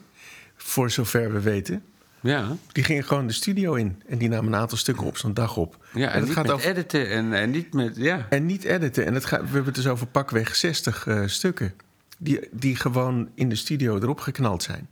[0.56, 1.82] voor zover we weten...
[2.20, 5.34] Ja, Die gingen gewoon de studio in en die namen een aantal stukken op zo'n
[5.34, 5.86] dag op.
[5.94, 7.96] ja en, het niet gaat met over, editen en, en niet met...
[7.96, 8.26] Ja.
[8.30, 9.06] en niet editen.
[9.06, 11.74] En het gaat, we hebben het dus over pakweg 60 eh, stukken.
[12.18, 14.88] Die, die gewoon in de studio erop geknald zijn.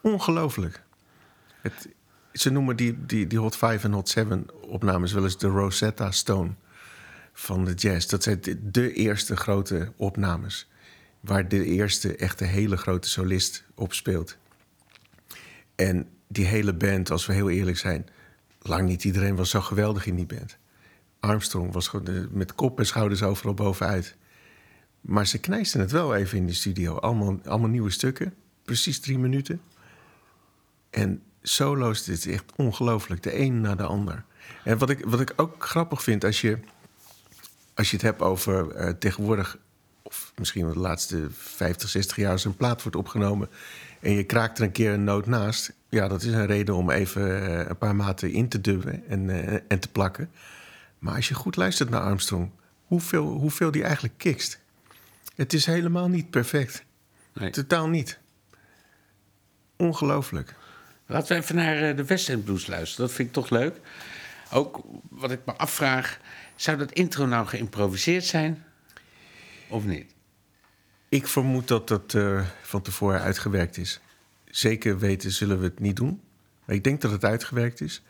[0.00, 0.82] Ongelooflijk.
[1.62, 1.88] Het,
[2.32, 6.10] ze noemen die, die, die Hot 5 en Hot 7 opnames wel eens de Rosetta
[6.10, 6.50] Stone
[7.32, 8.06] van de jazz.
[8.06, 10.68] Dat zijn de, eerste grote opnames.
[11.20, 14.36] Waar de eerste echte hele grote solist op speelt.
[15.74, 18.06] En die hele band, als we heel eerlijk zijn...
[18.62, 20.58] lang niet iedereen was zo geweldig in die band.
[21.20, 21.90] Armstrong was
[22.30, 24.16] met kop en schouders overal bovenuit.
[25.00, 26.96] Maar ze knijsten het wel even in de studio.
[26.96, 28.34] Allemaal, allemaal nieuwe stukken.
[28.64, 29.60] Precies drie minuten.
[30.90, 33.22] En solo's, dit is echt ongelooflijk.
[33.22, 34.24] De een na de ander.
[34.64, 36.58] En wat ik, wat ik ook grappig vind als je,
[37.74, 39.58] als je het hebt over eh, tegenwoordig...
[40.02, 43.48] of misschien wel de laatste 50, 60 jaar als een plaat wordt opgenomen...
[44.00, 45.72] en je kraakt er een keer een noot naast...
[45.88, 49.30] ja, dat is een reden om even eh, een paar maten in te dubben en,
[49.30, 50.30] eh, en te plakken.
[50.98, 52.50] Maar als je goed luistert naar Armstrong...
[52.86, 54.60] hoeveel, hoeveel die eigenlijk kikst...
[55.34, 56.84] Het is helemaal niet perfect.
[57.32, 57.50] Nee.
[57.50, 58.18] Totaal niet.
[59.76, 60.54] Ongelooflijk.
[61.10, 63.06] Laten we even naar eh, de West Blues luisteren.
[63.06, 63.80] Dat vind ik toch leuk.
[64.52, 66.18] Ook wat ik me afvraag...
[66.56, 68.64] zou dat intro nou geïmproviseerd zijn?
[69.68, 70.14] Of niet?
[71.08, 74.00] Ik vermoed dat dat eh, van tevoren uitgewerkt is.
[74.44, 76.20] Zeker weten zullen we het niet doen.
[76.64, 78.02] Maar ik denk dat het uitgewerkt is.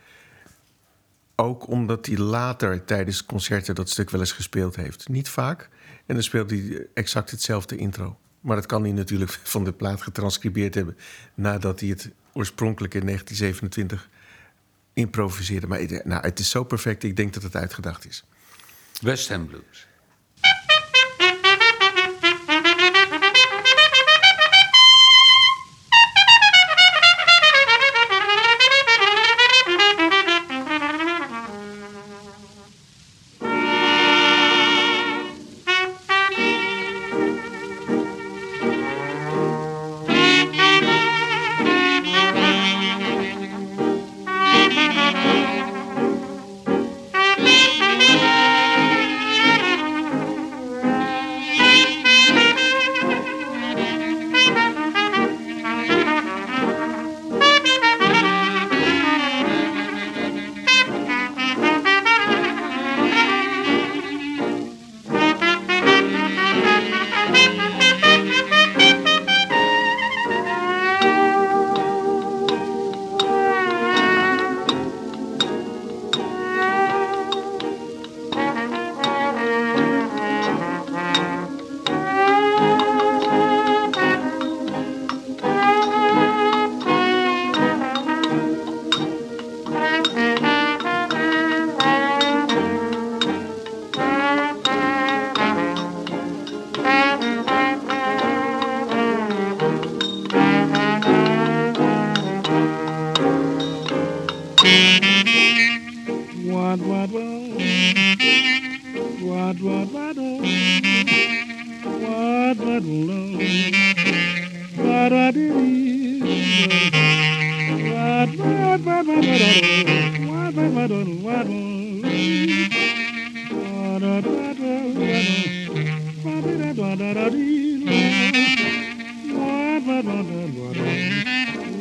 [1.37, 5.09] Ook omdat hij later tijdens concerten dat stuk wel eens gespeeld heeft.
[5.09, 5.69] Niet vaak.
[6.07, 8.19] En dan speelt hij exact hetzelfde intro.
[8.41, 10.97] Maar dat kan hij natuurlijk van de plaat getranscribeerd hebben...
[11.35, 14.09] nadat hij het oorspronkelijk in 1927
[14.93, 15.66] improviseerde.
[15.66, 18.25] Maar nou, het is zo perfect, ik denk dat het uitgedacht is.
[19.01, 19.87] West End Blues.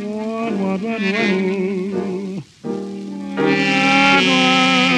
[0.10, 1.04] One, one, one,
[4.28, 4.89] one.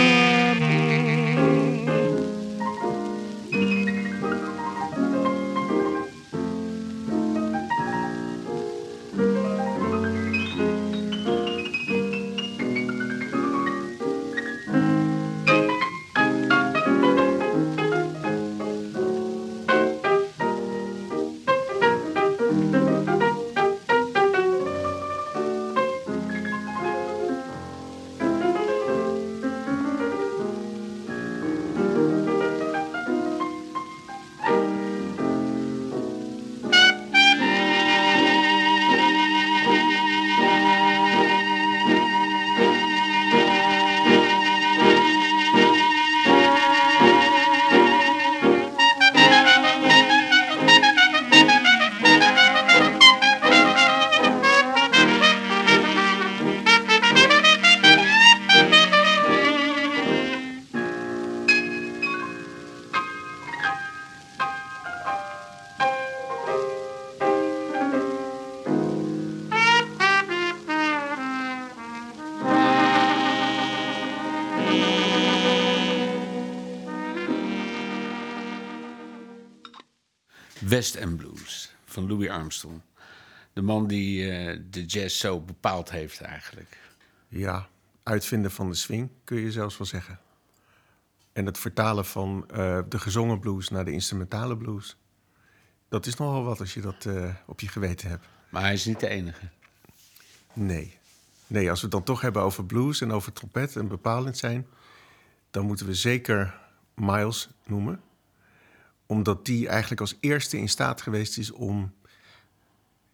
[82.11, 82.81] Louis Armstrong.
[83.53, 86.77] De man die eh, de jazz zo bepaald heeft eigenlijk.
[87.27, 87.67] Ja,
[88.03, 90.19] uitvinden van de swing kun je zelfs wel zeggen.
[91.33, 94.97] En het vertalen van eh, de gezongen blues naar de instrumentale blues.
[95.89, 98.25] Dat is nogal wat als je dat eh, op je geweten hebt.
[98.49, 99.49] Maar hij is niet de enige.
[100.53, 100.97] Nee.
[101.47, 104.67] Nee, als we het dan toch hebben over blues en over trompet en bepalend zijn,
[105.49, 106.59] dan moeten we zeker
[106.93, 108.01] Miles noemen.
[109.05, 111.93] Omdat die eigenlijk als eerste in staat geweest is om,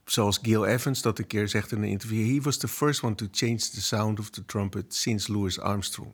[0.10, 3.16] zoals Gil Evans dat een keer zegt in een interview, he was the first one
[3.16, 6.12] to change the sound of the trumpet since Louis Armstrong.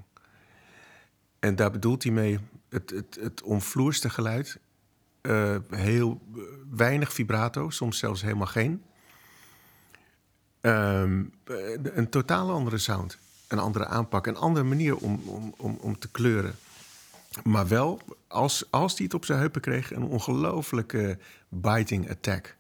[1.40, 2.40] En daar bedoelt hij mee
[2.70, 4.60] het, het, het omvloerste geluid.
[5.22, 6.22] eh, heel
[6.70, 8.84] weinig vibrato, soms zelfs helemaal geen.
[10.62, 13.18] Ehm, eh, een totaal andere sound.
[13.48, 16.56] Een andere aanpak, een andere manier om, om, om, om te kleuren.
[17.44, 21.18] Maar wel, als, als hij het op zijn heupen kreeg, een ongelofelijke
[21.50, 22.58] biting attack.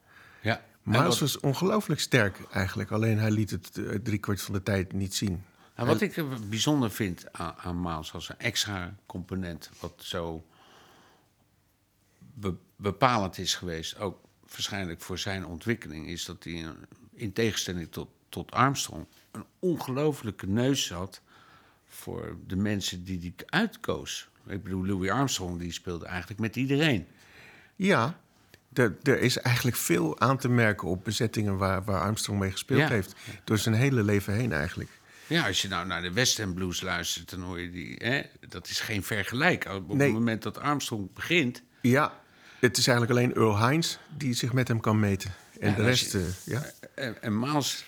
[0.83, 2.91] Miles was ongelooflijk sterk eigenlijk.
[2.91, 5.43] Alleen hij liet het eh, driekwart van de tijd niet zien.
[5.75, 10.45] Nou, wat ik eh, bijzonder vind aan, aan Miles als een extra component, wat zo
[12.33, 14.19] be- bepalend is geweest, ook
[14.49, 20.47] waarschijnlijk voor zijn ontwikkeling, is dat hij een- in tegenstelling tot, tot Armstrong een ongelofelijke
[20.47, 21.21] neus had
[21.87, 24.29] voor de mensen die hij uitkoos.
[24.47, 27.07] Ik bedoel, Louis Armstrong die speelde eigenlijk met iedereen.
[27.75, 28.19] Ja,
[28.73, 32.87] er, is eigenlijk veel aan te merken op bezettingen waar, waar Armstrong mee gespeeld Ja.
[32.89, 33.13] heeft.
[33.43, 34.89] Door zijn hele leven heen eigenlijk.
[35.27, 37.95] Ja, als je nou naar de West End Blues luistert, dan hoor je die.
[37.97, 39.65] Hè, dat is geen vergelijk.
[39.65, 40.07] Op Nee.
[40.07, 41.61] het moment dat Armstrong begint.
[41.81, 42.21] Ja,
[42.59, 45.33] het is eigenlijk alleen Earl Hines die zich met hem kan meten.
[45.59, 46.71] En Ja, de rest, je- eh, ja.
[46.95, 47.85] En, en Miles,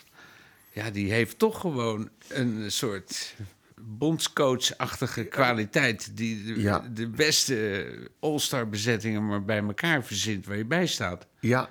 [0.72, 3.34] ja, die heeft toch gewoon een soort
[3.80, 6.16] bondscoach-achtige kwaliteit.
[6.16, 6.78] Die de, Ja.
[6.94, 11.26] de beste all-star bezettingen maar bij elkaar verzint waar je bij staat.
[11.40, 11.68] Ja,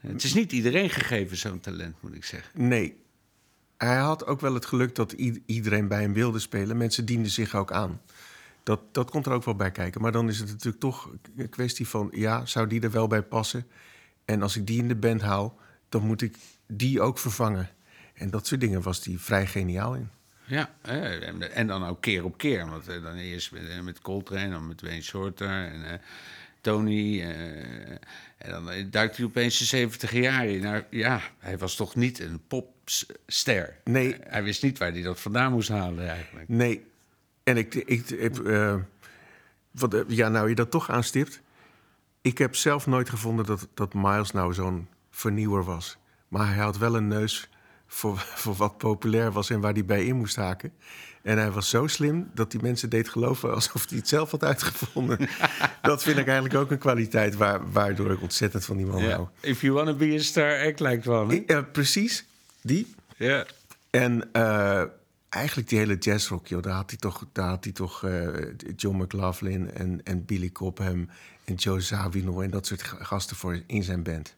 [0.00, 2.66] Het is niet iedereen gegeven, zo'n talent, moet ik zeggen.
[2.68, 2.98] nee.
[3.76, 5.12] Hij had ook wel het geluk dat
[5.46, 6.76] iedereen bij hem wilde spelen.
[6.76, 8.00] Mensen dienden zich ook aan.
[8.62, 10.00] Dat, dat komt er ook wel bij kijken.
[10.00, 12.08] Maar dan is het natuurlijk toch een kwestie van...
[12.14, 13.66] ja, zou die er wel bij passen?
[14.24, 15.58] En als ik die in de band haal,
[15.88, 17.68] dan moet ik die ook vervangen.
[18.14, 20.08] En dat soort dingen was hij vrij geniaal in.
[20.50, 20.70] Ja,
[21.54, 22.66] en, dan ook keer op keer.
[22.66, 25.98] Want eh, dan eerst met, eh, met Coltrane, dan met Wayne Shorter en eh,
[26.60, 27.22] Tony.
[28.38, 30.62] en dan duikt hij opeens de 70 jaar in.
[30.62, 33.76] Nou, ja, hij was toch niet een popster.
[33.84, 34.16] Nee.
[34.20, 36.48] Hij wist niet waar hij dat vandaan moest halen eigenlijk.
[36.48, 36.86] Nee.
[37.42, 38.36] En ik, ik, ik
[39.70, 41.40] wat, ja, nou je dat toch aanstipt.
[42.20, 45.96] Ik heb zelf nooit gevonden dat, dat Miles nou zo'n vernieuwer was.
[46.28, 47.49] Maar hij had wel een neus
[47.92, 50.72] voor, voor wat populair was en waar hij bij in moest haken.
[51.22, 54.44] En hij was zo slim dat die mensen deed geloven alsof hij het zelf had
[54.44, 55.18] uitgevonden.
[55.82, 59.28] dat vind ik eigenlijk ook een kwaliteit waar, waardoor ik ontzettend van die man hou.
[59.40, 61.34] If you wanna be a star, act like one.
[61.34, 61.42] hè?
[61.54, 62.24] Ja, precies,
[62.62, 62.94] die.
[63.16, 63.46] Ja.
[63.90, 64.82] En eh,
[65.28, 68.28] eigenlijk die hele jazzrock, joh, daar had hij toch, daar had hij toch eh,
[68.76, 71.08] John McLaughlin en, en Billy Cobham
[71.44, 74.34] en Joe Zawinul en dat soort ga- gasten voor in zijn band.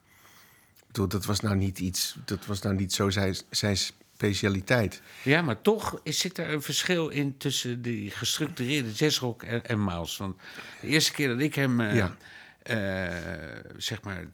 [0.93, 5.03] Bedoel, dat was nou niet iets, dat was nou niet zo zijn, zijn specialiteit.
[5.22, 9.84] Ja, maar toch is, zit er een verschil in tussen die gestructureerde jazzrock en, en
[9.84, 10.16] Miles.
[10.16, 10.36] Want
[10.80, 12.16] de eerste keer dat ik hem, eh, Ja.
[12.62, 14.24] eh, zeg maar,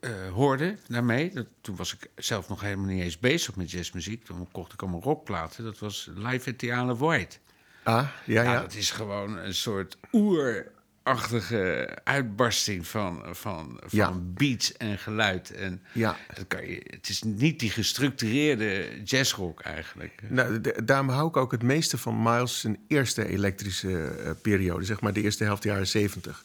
[0.00, 4.24] eh, hoorde daarmee, dat, toen was ik zelf nog helemaal niet eens bezig met jazzmuziek.
[4.24, 5.64] Toen kocht ik allemaal rockplaten.
[5.64, 7.40] Dat was Live at the Isle of Wight.
[7.82, 8.60] Ah, ja, Ja, ja.
[8.60, 9.96] dat is gewoon een soort
[11.04, 14.12] oerachtige uitbarsting van, van, van Ja.
[14.14, 15.50] beats en geluid.
[15.54, 16.16] En Ja.
[16.34, 20.22] dat kan je, het is niet die gestructureerde jazzrock eigenlijk.
[20.28, 24.84] Nou, de- daarom hou ik ook het meeste van Miles' zijn eerste elektrische eh, periode,
[24.84, 26.42] zeg maar de eerste helft jaren zeventig.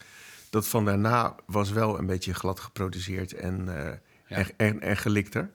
[0.49, 3.69] Dat van daarna was wel een beetje glad geproduceerd en,
[4.27, 5.49] en, en, en gelikter.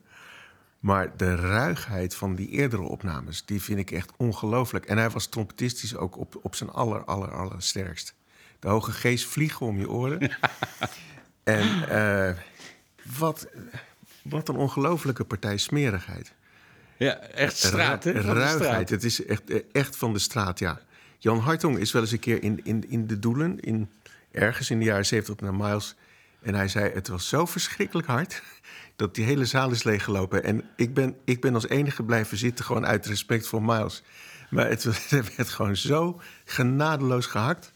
[0.79, 4.85] Maar de ruigheid van die eerdere opnames, die vind ik echt ongelooflijk.
[4.85, 8.13] En hij was trompetistisch ook op, op zijn aller, aller, aller sterkst.
[8.63, 10.19] De hoge geest vliegen om je oren.
[11.43, 12.37] en eh,
[13.17, 13.47] wat,
[14.21, 16.33] wat een ongelofelijke partij smerigheid.
[16.97, 18.11] Ja, echt straat, hè?
[18.11, 18.89] Ruigheid.
[18.89, 19.41] Het is echt,
[19.71, 20.79] echt van de straat, ja.
[21.17, 23.89] Jan Hartong is wel eens een keer in, in, in de Doelen, in,
[24.31, 25.95] ergens in de jaren 70 naar Miles.
[26.41, 28.43] En hij zei, het was zo verschrikkelijk hard
[28.95, 30.43] dat die hele zaal is leeggelopen.
[30.43, 34.03] En ik ben, ik ben als enige blijven zitten, gewoon uit respect voor Miles.
[34.49, 37.72] Maar het werd gewoon zo genadeloos gehakt.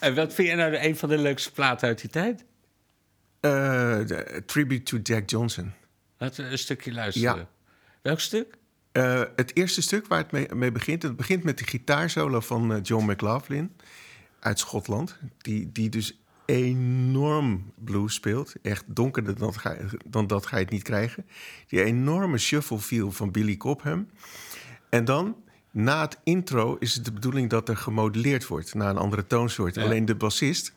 [0.00, 2.44] En wat vind jij nou de, een van de leukste platen uit die tijd?
[3.40, 3.50] Eh,
[4.06, 5.72] de- tribute to Jack Johnson.
[6.18, 7.36] Laten we een stukje luisteren.
[7.36, 7.48] Ja.
[8.02, 8.58] Welk stuk?
[8.92, 12.72] Eh, het eerste stuk waar het mee, mee begint, het begint met de gitaarsolo van
[12.72, 13.76] eh, John McLaughlin
[14.40, 18.54] uit Schotland, die, die dus enorm blues speelt.
[18.62, 19.76] Echt donkerder dan, ga,
[20.06, 21.26] dan dat ga je het niet krijgen.
[21.68, 24.08] Die enorme shuffle feel van Billy Cobham.
[24.90, 25.36] En dan,
[25.76, 29.78] na het intro, is het de bedoeling dat er gemodelleerd wordt naar een andere toonsoort.
[29.78, 30.72] Alleen de bassist,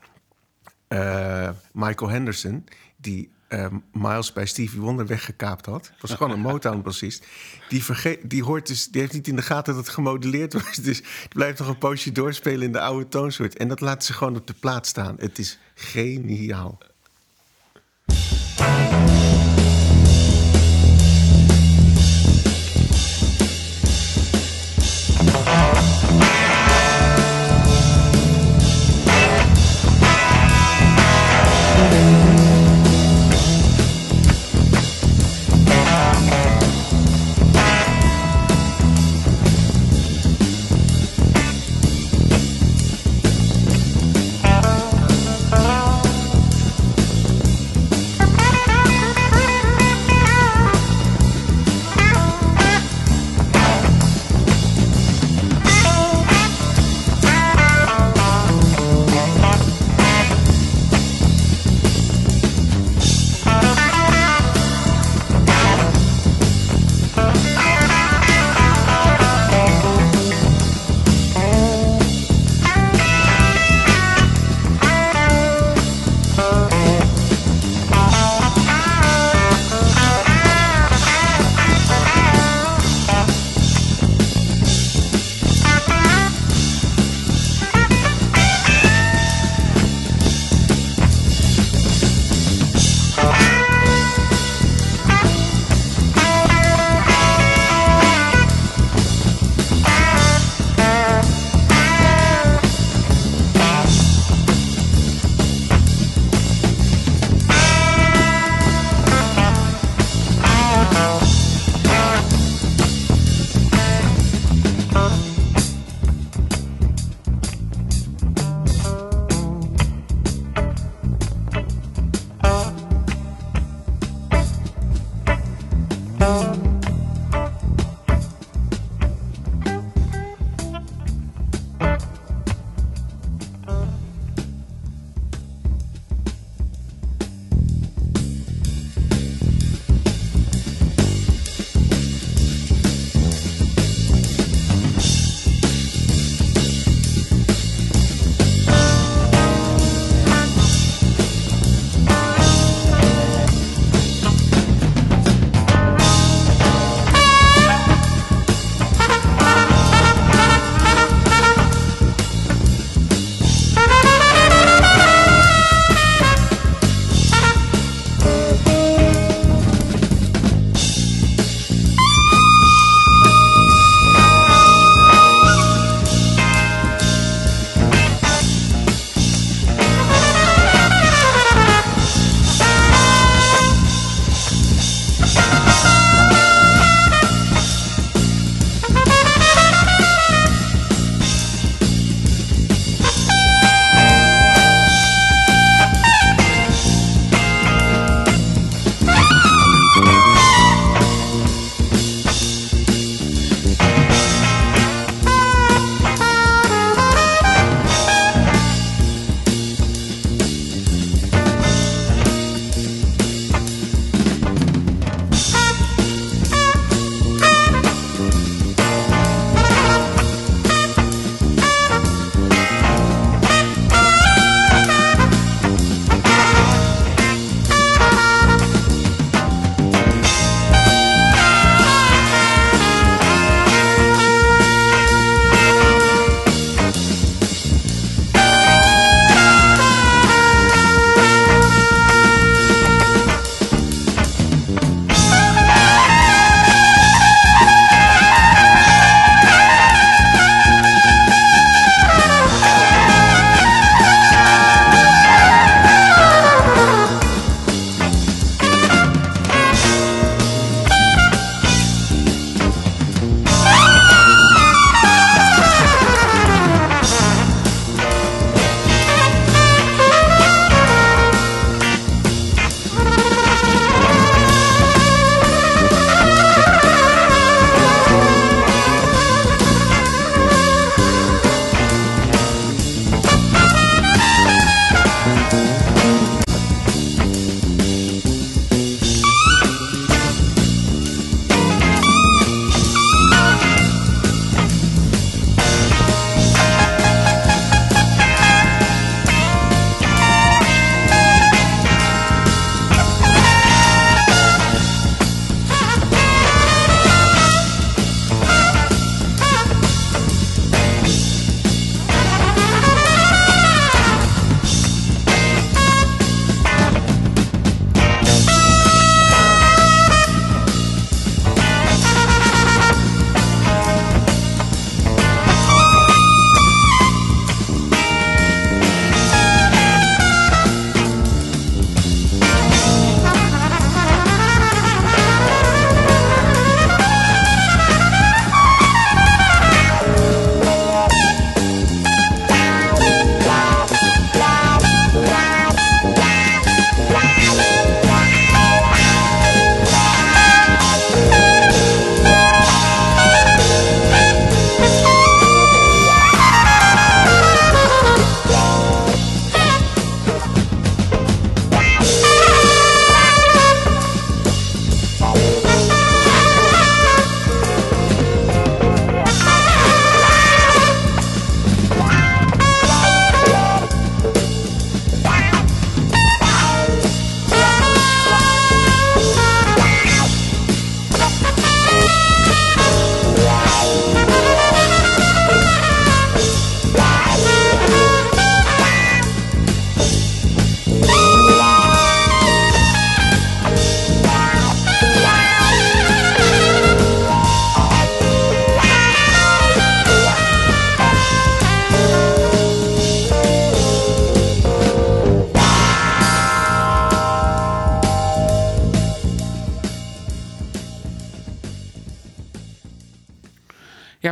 [0.87, 2.65] eh, Michael Henderson,
[2.97, 5.91] die eh, Miles bij Stevie Wonder weggekaapt had.
[5.99, 7.25] was gewoon een Motown-bassist.
[7.69, 10.83] Die, verge- die, hoort dus, die heeft niet in de gaten dat het gemodelleerd wordt.
[10.89, 13.57] Dus die blijft nog een poosje doorspelen in de oude toonsoort.
[13.57, 15.15] En dat laat ze gewoon op de plaat staan.
[15.19, 16.77] Het is geniaal.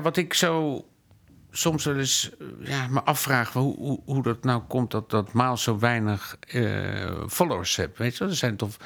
[0.08, 0.86] Wat ik zo
[1.52, 5.34] soms wel eens eh, ja, me afvraag hoe, hoe, hoe dat nou komt dat, dat
[5.34, 7.98] Miles zo weinig eh, followers heeft.
[7.98, 8.30] Weet je wel?
[8.30, 8.78] Er zijn toch,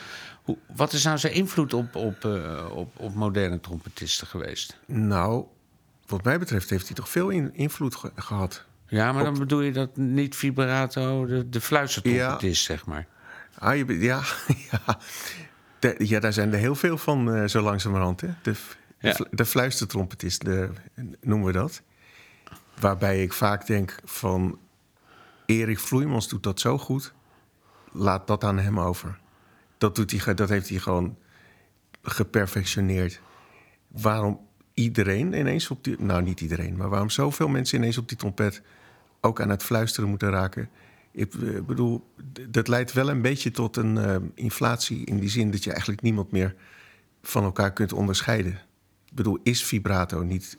[0.44, 4.78] hoe, wat is nou zijn invloed op, op, eh, op, op moderne trompetisten geweest?
[4.86, 5.46] Nou,
[6.08, 8.66] wat mij betreft heeft hij toch veel in- invloed ge- gehad.
[8.88, 13.08] Ja, maar dan bedoel je dat niet vibrato, de, de fluistertrompetist, zeg maar.
[13.58, 14.22] Ah, je, ja,
[14.72, 14.98] ja.
[15.80, 18.22] De- ja, daar zijn er heel veel van zo langzamerhand.
[18.22, 18.28] Hè?
[18.42, 18.54] De,
[19.02, 19.26] Ja.
[19.32, 20.70] de fluistertrompetist, de,
[21.22, 21.82] noemen we dat.
[22.80, 24.60] Waarbij ik vaak denk van...
[25.45, 27.14] Erik Vloeimans doet dat zo goed.
[27.91, 29.20] Laat dat aan hem over.
[29.78, 31.18] Dat, doet hij, dat heeft hij gewoon
[32.02, 33.22] geperfectioneerd.
[33.88, 34.39] Waarom
[34.74, 35.95] iedereen ineens op die...
[35.99, 38.62] Nou, niet iedereen, maar waarom zoveel mensen ineens op die trompet...
[39.22, 40.70] ook aan het fluisteren moeten raken...
[41.12, 42.14] Ik eh, bedoel,
[42.49, 45.06] dat leidt wel een beetje tot een eh, inflatie...
[45.06, 46.56] in die zin dat je eigenlijk niemand meer
[47.22, 48.60] van elkaar kunt onderscheiden.
[49.12, 50.57] Ik bedoel, is vibrato niet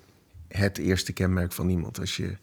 [0.48, 2.00] het eerste kenmerk van iemand?
[2.00, 2.36] Als je,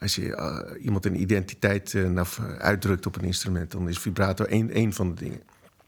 [0.00, 2.22] als je eh, iemand een identiteit eh,
[2.58, 3.70] uitdrukt op een instrument...
[3.70, 5.42] dan is vibrato één, één van de dingen.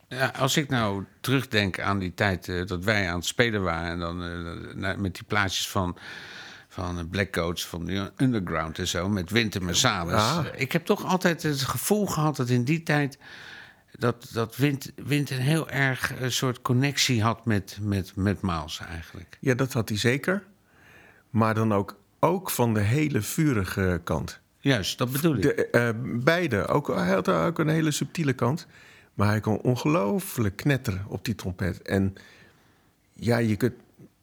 [0.09, 3.91] Ja, als ik nou terugdenk aan die tijd eh, dat wij aan het spelen waren...
[3.91, 5.99] en dan met die plaatjes van,
[6.69, 9.09] van Black Coats, van de Underground en zo...
[9.09, 10.15] met Winter Marsalis.
[10.15, 10.47] Ah.
[10.57, 13.19] Ik heb toch altijd het gevoel gehad dat in die tijd...
[13.99, 18.79] dat, dat Wint, Wint een heel erg een soort connectie had met, met, met Miles
[18.79, 19.39] eigenlijk.
[19.41, 20.43] Ja, dat had hij zeker.
[21.31, 24.41] Maar dan ook, ook van de hele vurige kant.
[24.59, 25.43] Juist, dat bedoel ik.
[25.43, 26.67] De, eh, beide.
[26.67, 28.67] Ook, hij had ook een hele subtiele kant.
[29.15, 31.83] Maar hij kon ongelooflijk knetteren op die trompet.
[31.83, 32.15] En
[33.13, 33.75] ja, je kunt...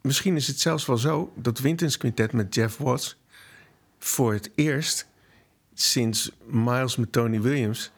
[0.01, 3.17] Misschien is het zelfs wel zo dat Wintens Quintet met Jeff Watts...
[3.99, 5.07] voor het eerst
[5.74, 7.91] sinds Miles met Tony Williams...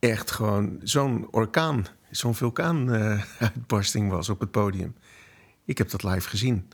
[0.00, 4.94] echt gewoon zo'n orkaan, zo'n vulkaanuitbarsting was op het podium.
[5.64, 6.68] Ik heb dat live gezien.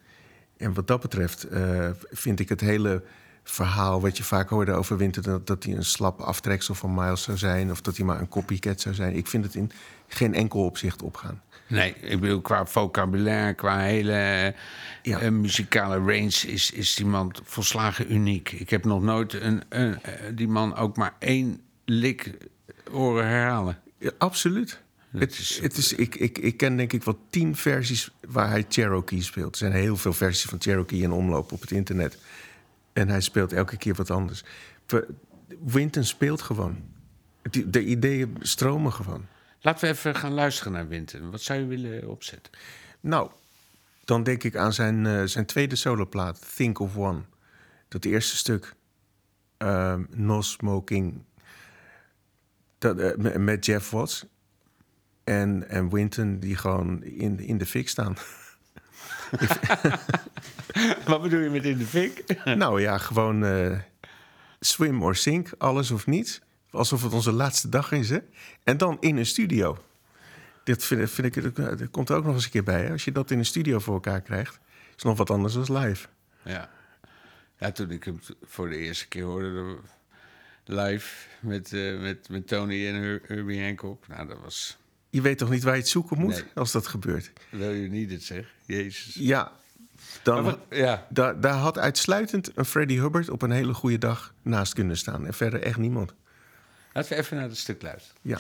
[0.57, 3.03] En wat dat betreft eh, vind ik het hele
[3.45, 5.23] verhaal wat je vaak hoorde over Winter...
[5.23, 7.71] Dat, dat hij een slap aftreksel van Miles zou zijn...
[7.71, 9.17] of dat hij maar een copycat zou zijn.
[9.17, 9.71] Ik vind het in
[10.09, 11.43] geen enkel opzicht opgaan.
[11.69, 14.55] Nee, ik bedoel, qua vocabulaire, qua hele
[15.03, 15.19] Ja.
[15.21, 18.53] eh, muzikale range is, is die man volslagen uniek.
[18.53, 22.37] Ik heb nog nooit een, een, eh, die man ook maar één lik
[22.91, 23.79] horen herhalen.
[23.99, 24.83] Ja, absoluut.
[25.11, 28.65] Het, is- het is, ik, ik, ik ken denk ik wel tien versies waar hij
[28.69, 29.53] Cherokee speelt.
[29.53, 32.19] Er zijn heel veel versies van Cherokee in omloop op het internet.
[32.93, 34.45] En hij speelt elke keer wat anders.
[35.65, 36.77] Winton speelt gewoon.
[37.67, 39.27] De ideeën stromen gewoon.
[39.61, 41.31] Laten we even gaan luisteren naar Winter.
[41.31, 42.53] Wat zou je willen opzetten?
[43.01, 43.31] Nou,
[44.05, 47.21] dan denk ik aan zijn, eh, zijn tweede soloplaat, Think of One.
[47.89, 48.75] Dat eerste stuk,
[49.57, 51.23] ehm, No Smoking,
[52.95, 54.25] dat, eh, met- Jeff Watts.
[55.25, 58.17] En, en Winton die gewoon in, in de fik staan.
[61.07, 62.25] Wat bedoel je met in de fik?
[62.45, 63.79] nou ja, gewoon eh,
[64.61, 66.41] swim or sink, alles of niets.
[66.71, 68.19] Alsof het onze laatste dag is, hè?
[68.65, 69.79] En dan in een studio.
[70.65, 72.83] Dit vind, vind ik, dat komt er ook nog eens een keer bij.
[72.85, 72.91] Hè?
[72.91, 74.59] Als je dat in een studio voor elkaar krijgt,
[74.97, 76.07] is nog wat anders dan live.
[76.43, 76.71] Ja.
[77.59, 79.79] ja, toen ik hem voor de eerste keer hoorde de-
[80.69, 84.07] live met, eh, met, met Tony en Her- Herbie Hancock.
[84.09, 84.77] Nou, dat was...
[85.11, 86.45] Je weet toch niet waar je het zoeken moet Nee.
[86.55, 87.33] als dat gebeurt?
[87.51, 88.53] Wil je niet het zeg?
[88.67, 89.15] Jezus.
[89.15, 89.53] Ja,
[90.23, 91.07] dan, wat- ja.
[91.11, 95.27] daar, daar had uitsluitend een Freddie Hubbard op een hele goede dag naast kunnen staan.
[95.27, 96.15] En verder echt niemand.
[96.93, 98.19] Laten we even naar het stuk luisteren.
[98.23, 98.39] Ja.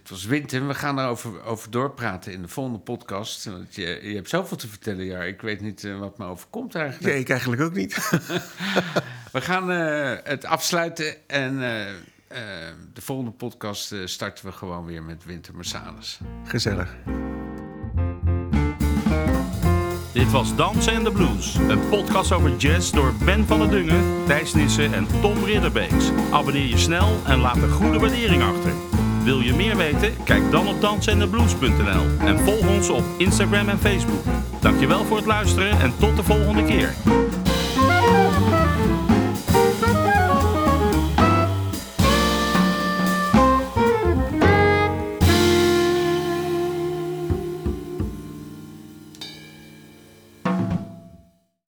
[0.00, 0.66] Dit was winter.
[0.66, 3.44] We gaan erover over doorpraten in de volgende podcast.
[3.44, 5.22] Want je, je hebt zoveel te vertellen, ja.
[5.22, 7.12] Ik weet niet eh, wat me overkomt eigenlijk.
[7.12, 7.94] Nee, ik eigenlijk ook niet.
[9.32, 11.62] We gaan eh, het afsluiten en
[12.30, 12.38] eh,
[12.92, 16.20] de volgende podcast eh, starten we gewoon weer met Winter Marsalis.
[16.44, 16.96] Gezellig.
[20.12, 21.54] Dit was Dansen en de Blues.
[21.54, 26.10] Een podcast over jazz door Ben van der Dungen, Thijs Nissen en Tom Ridderbeeks.
[26.32, 28.99] Abonneer je snel en laat een goede waardering achter.
[29.24, 30.14] Wil je meer weten?
[30.24, 34.24] Kijk dan op dansenendeblues.nl en volg ons op Instagram en Facebook.
[34.60, 36.94] Dankjewel voor het luisteren en tot de volgende keer.